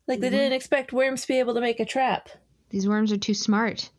[0.07, 0.35] Like they mm-hmm.
[0.35, 2.29] didn't expect worms to be able to make a trap.
[2.69, 3.89] These worms are too smart.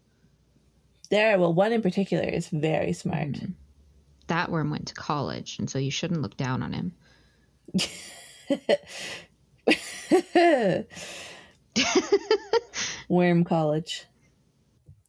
[1.10, 3.32] There, well, one in particular is very smart.
[3.32, 3.52] Mm-hmm.
[4.28, 6.92] That worm went to college, and so you shouldn't look down on him.
[13.08, 14.04] Worm College.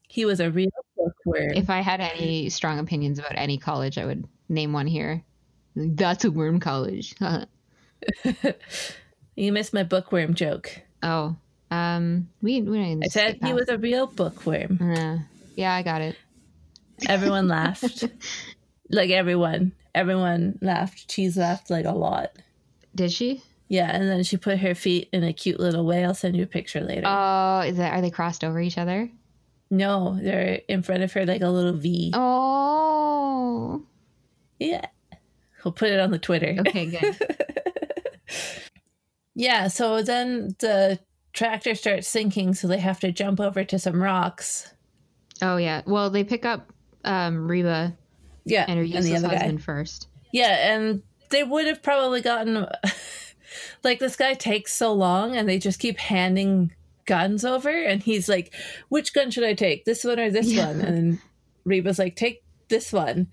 [0.07, 1.51] He was a real bookworm.
[1.55, 5.24] If I had any strong opinions about any college, I would name one here.
[5.76, 7.16] That's a worm college.
[9.36, 10.82] you missed my bookworm joke.
[11.03, 11.36] oh,
[11.70, 14.80] Um, we we didn't I said he was a real bookworm.
[14.82, 15.18] Uh,
[15.55, 16.16] yeah, I got it.
[17.09, 18.05] Everyone laughed.
[18.90, 19.74] Like everyone.
[19.94, 21.08] Everyone laughed.
[21.10, 22.32] Cheese laughed like a lot.
[22.94, 23.42] Did she?
[23.68, 26.06] Yeah, and then she put her feet in a cute little way.
[26.06, 27.04] I'll send you a picture later.
[27.08, 29.10] Oh, is that are they crossed over each other?
[29.72, 32.12] no, they're in front of her like a little V.
[32.14, 33.84] Oh,
[34.60, 34.86] Yeah.
[35.64, 36.56] We'll put it on the Twitter.
[36.60, 37.18] okay, good.
[39.38, 40.98] Yeah, so then the
[41.34, 44.74] tractor starts sinking, so they have to jump over to some rocks.
[45.42, 45.82] oh yeah.
[45.86, 46.72] Well, they pick up
[47.04, 47.98] um Reba
[48.46, 49.58] Yeah, and her and the useless other guy.
[49.58, 50.08] first.
[50.32, 52.66] Yeah, and they would have probably gotten
[53.84, 56.72] like this guy takes so long, and they just keep handing
[57.06, 58.54] guns over, and he's like,
[58.89, 59.86] "Which gun should I take?
[59.86, 60.68] This one or this Yeah.
[60.68, 61.20] one?" And
[61.66, 63.28] Reba's like, "Take this one,"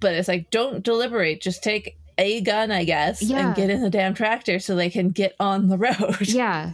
[0.00, 1.40] but it's like, "Don't deliberate.
[1.40, 3.46] Just take." A gun, I guess, Yeah.
[3.46, 6.28] and get in the damn tractor so they can get on the road.
[6.28, 6.72] Yeah,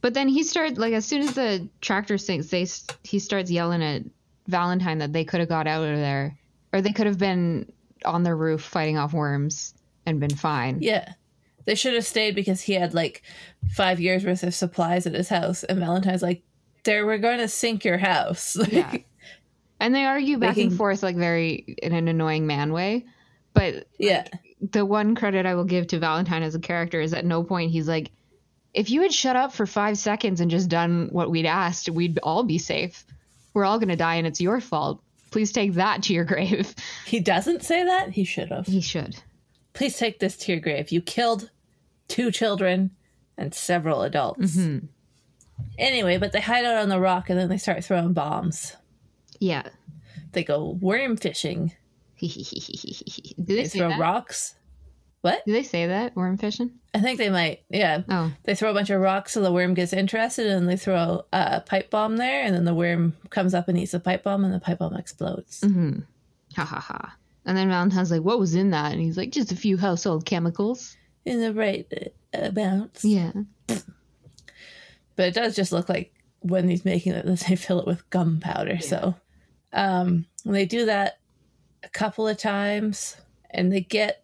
[0.00, 2.66] but then he started like as soon as the tractor sinks, they
[3.02, 4.04] he starts yelling at
[4.46, 6.38] Valentine that they could have got out of there,
[6.72, 7.72] or they could have been
[8.04, 10.78] on the roof fighting off worms and been fine.
[10.80, 11.12] Yeah.
[11.64, 13.22] They should have stayed because he had like
[13.70, 15.64] five years worth of supplies at his house.
[15.64, 16.42] And Valentine's like,
[16.84, 18.56] there, we're going to sink your house.
[18.70, 18.96] Yeah.
[19.78, 23.04] And they argue back and forth like very in an annoying man way.
[23.52, 24.26] But yeah.
[24.70, 27.72] the one credit I will give to Valentine as a character is at no point
[27.72, 28.10] he's like,
[28.72, 32.18] if you had shut up for five seconds and just done what we'd asked, we'd
[32.22, 33.04] all be safe.
[33.52, 35.02] We're all going to die and it's your fault.
[35.36, 36.74] Please take that to your grave.
[37.04, 38.08] He doesn't say that.
[38.08, 38.66] He should have.
[38.66, 39.16] He should.
[39.74, 40.90] Please take this to your grave.
[40.90, 41.50] You killed
[42.08, 42.92] two children
[43.36, 44.56] and several adults.
[44.56, 44.86] Mm-hmm.
[45.78, 48.76] Anyway, but they hide out on the rock and then they start throwing bombs.
[49.38, 49.64] Yeah.
[50.32, 51.74] They go worm fishing.
[52.18, 52.28] Do
[53.36, 54.00] They they throw that?
[54.00, 54.54] rocks.
[55.26, 55.44] What?
[55.44, 56.14] Do they say that?
[56.14, 56.70] Worm fishing?
[56.94, 57.64] I think they might.
[57.68, 58.02] Yeah.
[58.08, 58.32] Oh.
[58.44, 61.62] They throw a bunch of rocks so the worm gets interested, and they throw a
[61.62, 64.54] pipe bomb there, and then the worm comes up and eats the pipe bomb, and
[64.54, 65.62] the pipe bomb explodes.
[65.62, 65.98] Mm-hmm.
[66.54, 67.16] Ha ha ha.
[67.44, 68.92] And then Valentine's like, what was in that?
[68.92, 70.96] And he's like, just a few household chemicals.
[71.24, 71.92] In the right
[72.32, 73.04] uh, amounts.
[73.04, 73.32] Yeah.
[73.66, 78.78] But it does just look like when he's making it, they fill it with gunpowder.
[78.78, 79.16] So
[79.72, 81.18] um, they do that
[81.82, 83.16] a couple of times,
[83.50, 84.22] and they get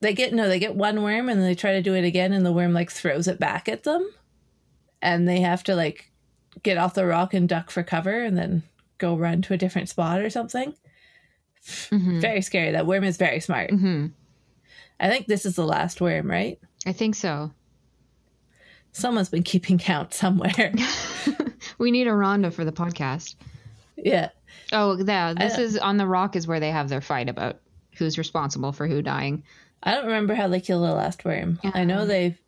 [0.00, 2.44] they get no, they get one worm, and they try to do it again, and
[2.44, 4.08] the worm like throws it back at them,
[5.02, 6.10] and they have to like
[6.62, 8.62] get off the rock and duck for cover, and then
[8.98, 10.74] go run to a different spot or something.
[11.64, 12.20] Mm-hmm.
[12.20, 12.72] Very scary.
[12.72, 13.70] That worm is very smart.
[13.70, 14.06] Mm-hmm.
[15.00, 16.58] I think this is the last worm, right?
[16.86, 17.52] I think so.
[18.92, 20.72] Someone's been keeping count somewhere.
[21.78, 23.36] We need a Rhonda for the podcast.
[23.96, 24.30] yeah.
[24.72, 25.34] Oh, yeah.
[25.34, 27.60] This is on the rock is where they have their fight about
[27.96, 29.42] who's responsible for who dying.
[29.82, 31.58] I don't remember how they kill the last worm.
[31.74, 32.38] I know Um, they've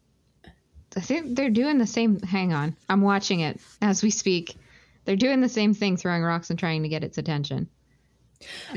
[0.96, 2.18] I think they're doing the same.
[2.20, 2.76] Hang on.
[2.88, 4.56] I'm watching it as we speak.
[5.04, 7.68] They're doing the same thing, throwing rocks and trying to get its attention.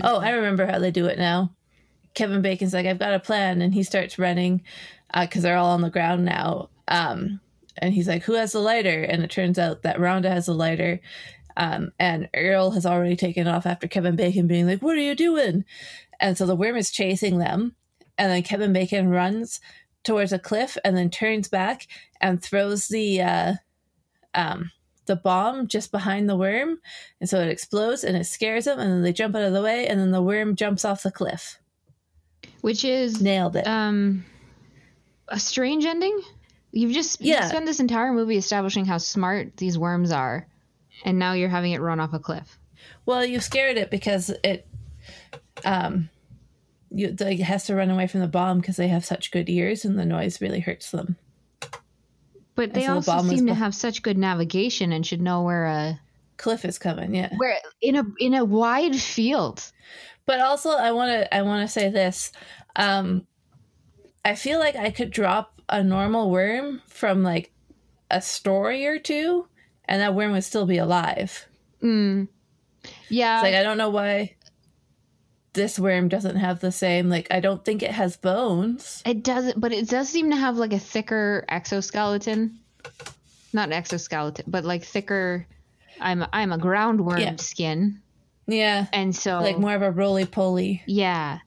[0.03, 1.53] Oh, I remember how they do it now.
[2.13, 4.61] Kevin Bacon's like, I've got a plan, and he starts running
[5.19, 6.69] because they're all on the ground now.
[6.87, 7.39] Um,
[7.77, 9.03] and he's like, Who has the lighter?
[9.03, 10.99] And it turns out that Rhonda has a lighter.
[11.57, 15.15] Um, and Earl has already taken off after Kevin Bacon being like, What are you
[15.15, 15.65] doing?
[16.19, 17.75] And so the worm is chasing them.
[18.18, 19.59] And then Kevin Bacon runs
[20.03, 21.88] towards a cliff and then turns back
[22.22, 23.53] and throws the uh,
[24.36, 24.72] um,
[25.05, 26.80] the bomb just behind the worm.
[27.20, 28.80] And so it explodes and it scares them.
[28.80, 29.88] And then they jump out of the way.
[29.88, 31.57] And then the worm jumps off the cliff.
[32.61, 33.68] Which is Nailed it.
[33.68, 34.26] um
[35.30, 36.20] a strange ending.
[36.72, 37.47] You've just you Yeah.
[37.47, 40.47] spent this entire movie establishing how smart these worms are,
[41.05, 42.57] and now you're having it run off a cliff.
[43.05, 44.68] Well, you scared it because it,
[45.66, 46.09] um,
[46.93, 49.83] you like, has to run away from the bomb because they have such good ears
[49.83, 51.17] and the noise really hurts them.
[52.55, 55.41] But they so the also bomb seem to have such good navigation and should know
[55.41, 55.99] where a
[56.37, 57.29] Cliff is coming, yeah.
[57.37, 59.71] where in a in a wide field.
[60.25, 62.31] But also, I want to I want to say this.
[62.75, 63.27] Um,
[64.25, 67.51] I feel like I could drop a normal worm from like
[68.09, 69.47] a story or two,
[69.85, 71.47] and that worm would still be alive.
[71.81, 72.27] Mm.
[73.09, 74.35] Yeah, It's like I don't know why
[75.53, 77.09] this worm doesn't have the same.
[77.09, 79.01] Like I don't think it has bones.
[79.05, 82.59] It doesn't, but it does seem to have like a thicker exoskeleton.
[83.53, 85.45] Not exoskeleton, but like thicker.
[86.01, 87.35] I'm I'm a groundworm Yeah.
[87.35, 88.01] skin,
[88.47, 90.81] Yeah, and so like more of a roly poly.
[90.87, 91.39] yeah.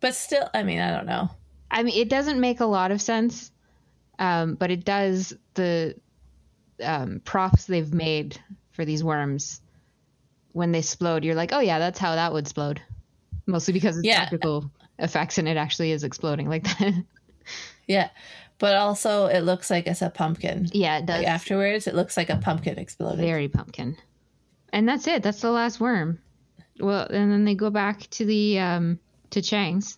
[0.00, 1.28] But still, I mean, I don't know.
[1.70, 3.50] I mean, it doesn't make a lot of sense,
[4.18, 5.34] um, but it does.
[5.54, 5.96] The
[6.82, 9.60] um, props they've made for these worms
[10.52, 12.80] when they explode, you're like, oh yeah, that's how that would explode.
[13.48, 14.18] Mostly because it's Yeah.
[14.20, 14.70] practical
[15.00, 16.94] effects and it actually is exploding like that.
[17.88, 18.10] Yeah.
[18.58, 20.68] But also, it looks like it's a pumpkin.
[20.72, 21.18] Yeah, it does.
[21.18, 23.20] Like afterwards, it looks like a pumpkin exploded.
[23.20, 23.96] Very pumpkin.
[24.72, 25.22] And that's it.
[25.22, 26.20] That's the last worm.
[26.78, 28.98] Well, and then they go back to the um
[29.30, 29.96] to Chang's.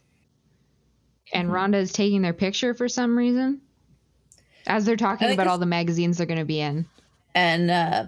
[1.33, 1.57] And Mm-hmm.
[1.57, 3.61] Rhonda is taking their picture for some reason.
[4.67, 6.87] As they're talking about all the magazines they're going to be in.
[7.35, 8.07] And uh,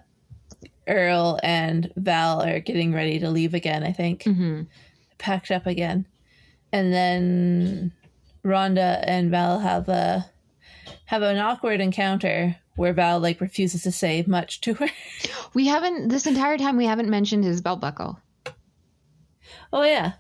[0.86, 4.22] Earl and Val are getting ready to leave again, I think.
[4.24, 4.66] Mhm.
[5.22, 6.06] Packed up again.
[6.72, 7.92] And then
[8.44, 10.28] Rhonda and Val have a
[11.04, 14.88] have an awkward encounter where Val like refuses to say much to her.
[15.54, 18.18] We haven't this entire time we haven't mentioned his belt buckle.
[19.72, 20.14] oh yeah.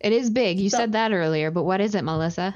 [0.00, 0.58] It is big.
[0.58, 2.54] You So- said that earlier, but what is it, Melissa?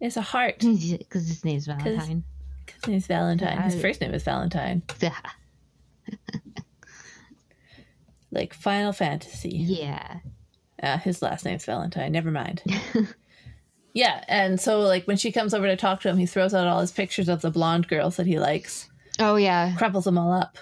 [0.00, 0.56] It's a heart.
[0.60, 2.22] Because his name's Valentine.
[2.66, 3.62] His name's Valentine.
[3.62, 4.82] His first name is Valentine.
[8.30, 9.48] Like Final Fantasy.
[9.50, 10.18] yeah.
[10.82, 12.12] Uh, his last name's Valentine.
[12.12, 12.62] Never mind.
[13.94, 16.66] yeah, and so like when she comes over to talk to him, he throws out
[16.66, 19.74] all his pictures of the blonde girls that he likes, Oh yeah.
[19.76, 20.58] crumples them all up,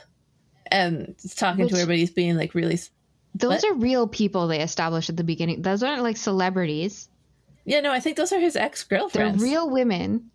[0.70, 2.78] and is talking to Which- her, but he's being like really.
[3.36, 3.64] Those What?
[3.64, 5.62] are real people they established at the beginning.
[5.62, 7.08] Those aren't like celebrities.
[7.64, 9.40] Yeah, no, I think those are his ex girlfriends.
[9.42, 10.30] They're real women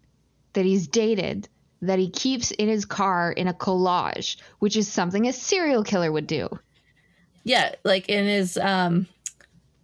[0.53, 1.47] that he's dated
[1.82, 6.11] that he keeps in his car in a collage, which is something a serial killer
[6.11, 6.49] would do.
[7.45, 9.07] Yeah, like in his um,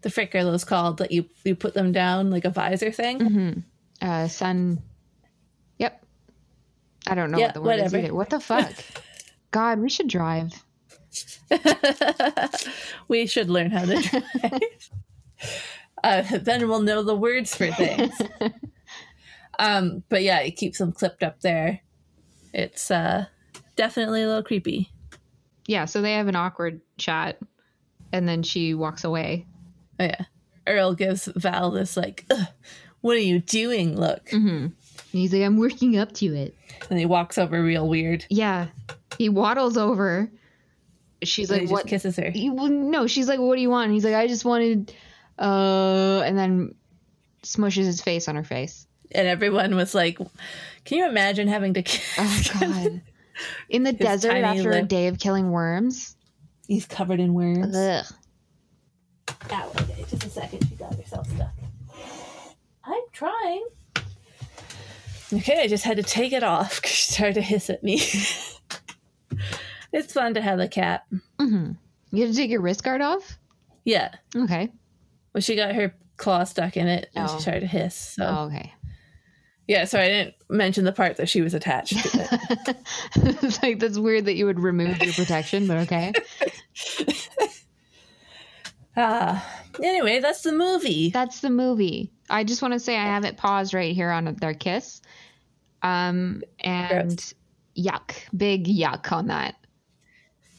[0.06, 3.18] the frick are those called that you you put them down like a visor thing.
[3.18, 3.60] Mm-hmm.
[4.08, 4.84] Uh, son.
[5.80, 6.06] Yep.
[7.08, 7.98] I don't know Yeah, what the word whatever.
[7.98, 8.14] is either.
[8.14, 8.72] What the fuck?
[9.52, 10.64] God, we should drive.
[13.08, 14.62] we should learn how to drive.
[16.04, 18.14] uh, then we'll know the words for things.
[19.58, 21.80] um, but yeah, it keeps them clipped up there.
[22.54, 23.26] It's uh,
[23.76, 24.92] definitely a little creepy.
[25.66, 27.40] Yeah, so they have an awkward chat,
[28.14, 29.48] and then she walks away.
[30.00, 30.26] Oh yeah,
[30.68, 32.48] Earl gives Val this like, "Ugh,
[33.02, 34.74] "What are you doing?" Look, And
[35.12, 36.56] he's like, I'm working up to it.
[36.90, 38.26] and he walks over real weird.
[38.30, 38.68] Yeah.
[39.18, 40.30] He waddles over.
[41.24, 41.84] She's And like, he what?
[41.88, 42.30] just kisses her.
[42.32, 43.86] He- well, no, she's like, what do you want?
[43.86, 44.94] And he's like, I just wanted,
[45.40, 46.76] uh, and then
[47.44, 48.86] smushes his face on her face.
[49.12, 50.18] And everyone was like,
[50.84, 52.04] "Can you imagine having to?" Kiss?
[52.18, 53.02] Oh God!
[53.70, 56.16] In the desert after a day of killing worms.
[56.68, 57.76] He's covered in worms.
[57.76, 58.06] Ugh.
[59.52, 60.68] Ow, okay, just a second.
[60.68, 61.54] She got herself stuck.
[62.84, 63.66] I'm trying.
[65.34, 67.96] Okay, I just had to take it off 'cause she started to hiss at me.
[69.92, 71.06] it's fun to have a cat.
[71.40, 71.72] Mm-hmm.
[72.12, 73.38] You had to take your wrist guard off.
[73.84, 74.14] Yeah.
[74.36, 74.72] Okay.
[75.34, 77.36] Well, she got her claw stuck in it and Oh.
[77.36, 77.96] she started to hiss.
[77.96, 78.74] So, Oh, okay.
[79.68, 82.10] yeah, so I didn't mention the part that she was attached to
[82.68, 82.78] it.
[83.44, 86.14] it's like that's weird that you would remove your protection, but okay.
[88.98, 89.46] ah.
[89.84, 91.10] Anyway, that's the movie.
[91.10, 92.14] That's the movie.
[92.30, 95.02] I just want to say I have it paused right here on their kiss.
[95.82, 97.34] Um and Gross.
[97.78, 99.56] yuck, big yuck on that.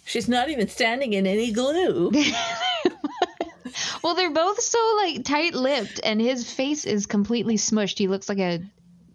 [0.04, 2.12] She's not even standing in any glue.
[4.02, 7.98] Well, they're both so like tight-lipped, and his face is completely smushed.
[7.98, 8.60] He looks like a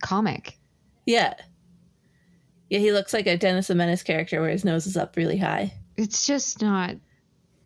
[0.03, 0.57] comic.
[1.05, 1.33] yeah.
[2.69, 5.37] Yeah, he looks like a Dennis the Menace character where his nose is up really
[5.37, 5.73] high.
[5.97, 6.95] It's just not.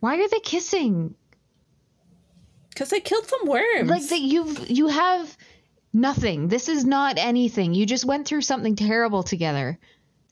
[0.00, 1.14] Why are they kissing?
[2.76, 3.88] Because they killed some worms.
[3.88, 5.34] Like that you've you have
[5.94, 6.48] nothing.
[6.48, 7.72] This is not anything.
[7.72, 9.78] You just went through something terrible together.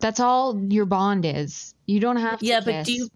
[0.01, 1.74] That's all your bond is.
[1.86, 3.09] You don't have to Yeah, but do you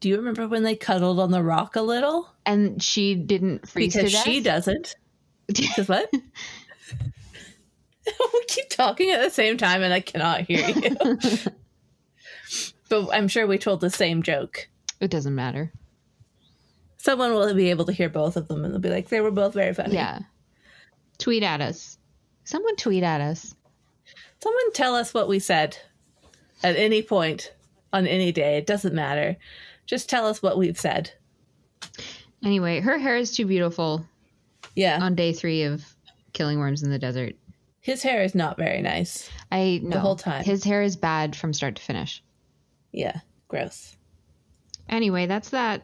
[0.00, 2.26] do you remember when they cuddled on the rock a little?
[2.46, 4.96] And she didn't freeze Because she doesn't.
[5.46, 6.10] Because what?
[8.06, 10.96] we keep talking at the same time and I cannot hear you.
[12.88, 14.70] but I'm sure we told the same joke.
[15.00, 15.70] It doesn't matter.
[17.04, 19.30] Someone will be able to hear both of them and they'll be like, they were
[19.30, 19.94] both very funny.
[19.94, 20.20] Yeah.
[21.18, 21.98] Tweet at us.
[22.44, 23.54] Someone tweet at us.
[24.42, 25.76] Someone tell us what we said
[26.62, 27.52] at any point
[27.92, 28.56] on any day.
[28.56, 29.36] It doesn't matter.
[29.84, 31.10] Just tell us what we've said.
[32.42, 34.06] Anyway, her hair is too beautiful
[34.74, 34.98] Yeah.
[35.02, 35.84] on day three of
[36.32, 37.36] killing worms in the desert.
[37.80, 39.28] His hair is not very nice.
[39.52, 40.42] I know The whole time.
[40.42, 42.22] his hair is bad from start to finish.
[42.92, 43.20] Yeah.
[43.48, 43.94] Gross.
[44.88, 45.82] Anyway, that's that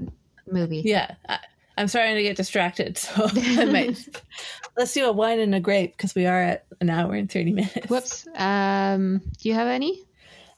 [0.52, 0.82] movie.
[0.84, 1.38] Yeah, I,
[1.76, 4.22] I'm starting to get distracted, so I might.
[4.76, 7.52] Let's do a wine and a grape because we are at an hour and thirty
[7.52, 7.88] minutes.
[7.88, 8.26] Whoops.
[8.36, 10.04] Um, do you have any?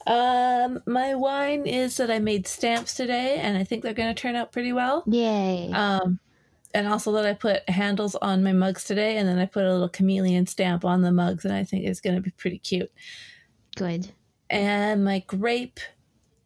[0.07, 4.21] Um, my wine is that I made stamps today, and I think they're going to
[4.21, 5.05] turn out pretty well.
[5.07, 5.71] Yay.
[5.73, 6.19] Um,
[6.75, 9.73] and also that I put handles on my mugs today, and then I put a
[9.73, 12.91] little chameleon stamp on the mugs, and I think it's going to be pretty cute.
[13.77, 14.11] Good.
[14.51, 15.81] And my grape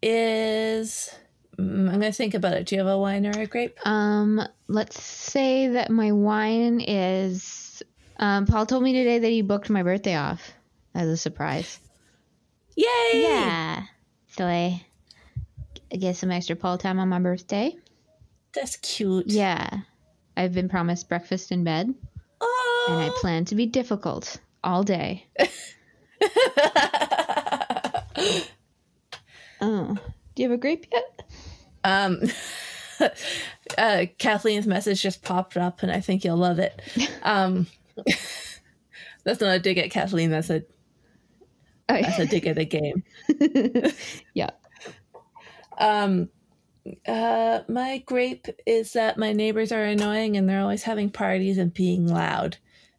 [0.02, 1.10] is.
[1.58, 2.66] Mm, I'm going to think about it.
[2.66, 3.78] Do you have a wine or a grape?
[3.86, 7.82] Um, let's say that my wine is.
[8.18, 10.52] Um, Paul told me today that he booked my birthday off,
[10.94, 11.78] as a surprise.
[12.76, 12.86] Yay!
[13.14, 13.82] Yeah.
[14.28, 14.84] So I
[15.92, 17.74] I get some extra Paul time on my birthday.
[18.54, 19.26] That's cute.
[19.26, 19.68] Yeah.
[20.36, 21.94] I've been promised breakfast in bed,
[22.40, 22.86] Oh.
[22.90, 25.26] and I plan to be difficult all day.
[29.60, 29.96] Oh.
[30.34, 31.22] Do you have a grape yet?
[31.86, 32.20] Um,
[33.78, 36.80] uh, Kathleen's message just popped up, and I think you'll love it.
[37.22, 37.66] Um,
[39.24, 40.30] that's not a dig at Kathleen.
[40.30, 40.62] That's a
[41.88, 43.04] that's a dig at the game.
[44.34, 44.50] yeah.
[45.78, 46.30] Um,
[47.06, 51.72] uh, my grape is that my neighbors are annoying and they're always having parties and
[51.72, 52.56] being loud.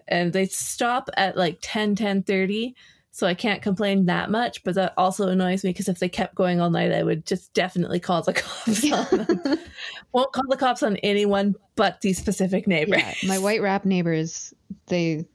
[0.07, 2.75] And they stop at like 10, 10 30.
[3.17, 6.35] So I can't complain that much, but that also annoys me because if they kept
[6.35, 9.57] going all night, I would just definitely call the cops on them.
[10.11, 13.01] Won't call the cops on anyone but these specific neighbors.
[13.01, 13.27] Yeah.
[13.27, 14.53] My white rap neighbors,
[14.85, 15.25] they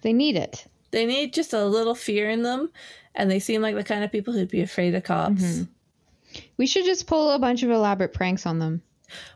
[0.00, 0.66] they need it.
[0.92, 2.70] They need just a little fear in them,
[3.14, 5.42] and they seem like the kind of people who'd be afraid of cops.
[5.42, 5.68] Mhm.
[6.56, 8.80] We should just pull a bunch of elaborate pranks on them.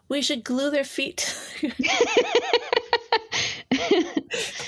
[0.09, 1.37] We should glue their feet.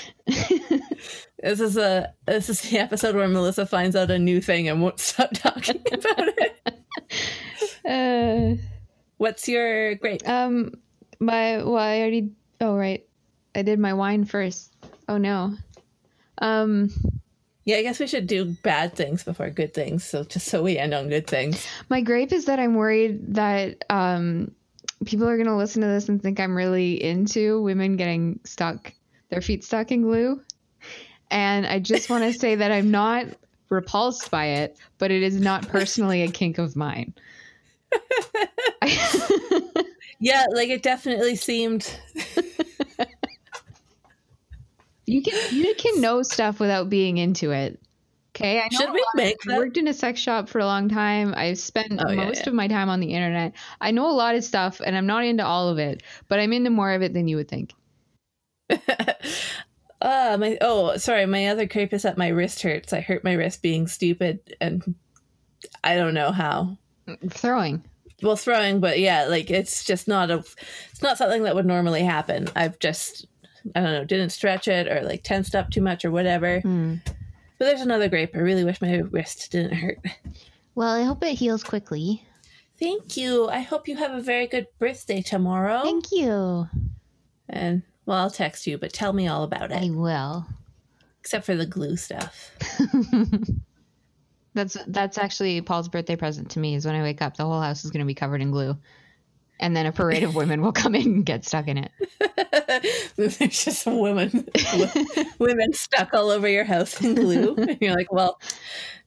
[1.43, 4.81] this is a this is the episode where Melissa finds out a new thing and
[4.81, 6.59] won't stop talking about it.
[7.85, 8.55] Uh,
[9.17, 10.27] What's your grape?
[10.27, 10.71] um,
[11.19, 12.31] my well, I already.
[12.61, 13.05] Oh right,
[13.55, 14.73] I did my wine first.
[15.09, 15.55] Oh no.
[16.37, 16.89] Um,
[17.65, 20.05] Yeah, I guess we should do bad things before good things.
[20.05, 21.67] So just so we end on good things.
[21.89, 24.51] my grape is that I'm worried that um,
[25.05, 28.93] people are gonna listen to this and think I'm really into women getting stuck,
[29.29, 30.41] their feet stuck in glue.
[31.33, 33.25] And I just want to say that I'm not
[33.69, 37.13] repulsed by it, but it is not personally a kink of mine.
[40.19, 41.93] Yeah, like it definitely seemed.
[45.05, 47.79] You can you can know stuff without being into it.
[48.35, 49.57] Okay, I know Should we make I that?
[49.57, 51.33] worked in a sex shop for a long time.
[51.35, 52.49] I've spent Oh, yeah, most yeah.
[52.49, 53.53] of my time on the internet.
[53.81, 56.53] I know a lot of stuff, and I'm not into all of it, but I'm
[56.53, 57.73] into more of it than you would think.
[60.03, 62.93] uh my oh sorry, my other grape is that my wrist hurts.
[62.93, 64.93] I hurt my wrist being stupid and
[65.83, 66.77] I don't know how.
[67.29, 67.83] Throwing.
[68.21, 70.37] well throwing but yeah like it's just not a
[70.91, 73.25] it's not something that would normally happen i've just
[73.75, 76.95] i don't know didn't stretch it or like tensed up too much or whatever Hmm.
[77.59, 79.97] but there's another grape i really wish my wrist didn't hurt
[80.75, 82.23] Well, I hope it heals quickly.
[82.79, 86.69] thank you i hope you have a very good birthday tomorrow Thank you.
[87.49, 89.83] and well i'll text you but tell me all about it.
[89.83, 90.45] I will.
[91.19, 92.51] except for the glue stuff.
[94.55, 96.75] That's that's actually Paul's birthday present to me.
[96.75, 98.77] Is when I wake up, the whole house is going to be covered in glue,
[99.59, 101.91] and then a parade of women will come in and get stuck in it.
[103.15, 104.47] there's just women
[105.39, 107.55] women stuck all over your house in glue.
[107.55, 108.39] And you're like well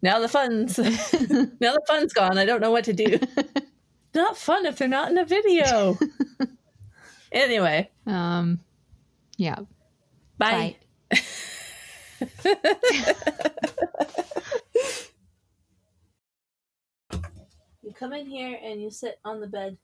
[0.03, 0.87] now the fun's now
[1.75, 2.39] the fun's gone.
[2.39, 3.19] I don't know what to do.
[4.15, 5.97] Not fun if they're not in a video.
[7.31, 7.91] Anyway.
[8.07, 8.61] Um,
[9.37, 9.59] yeah.
[10.39, 10.77] bye,
[17.83, 19.77] you come in here and you sit on the bed.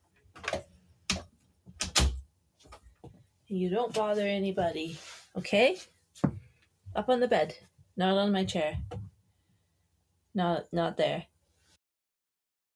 [3.48, 4.98] And you don't bother anybody
[5.36, 5.76] okay?
[6.94, 7.54] Up on the bed.
[7.96, 8.78] Not on my chair.
[10.34, 11.26] Not not there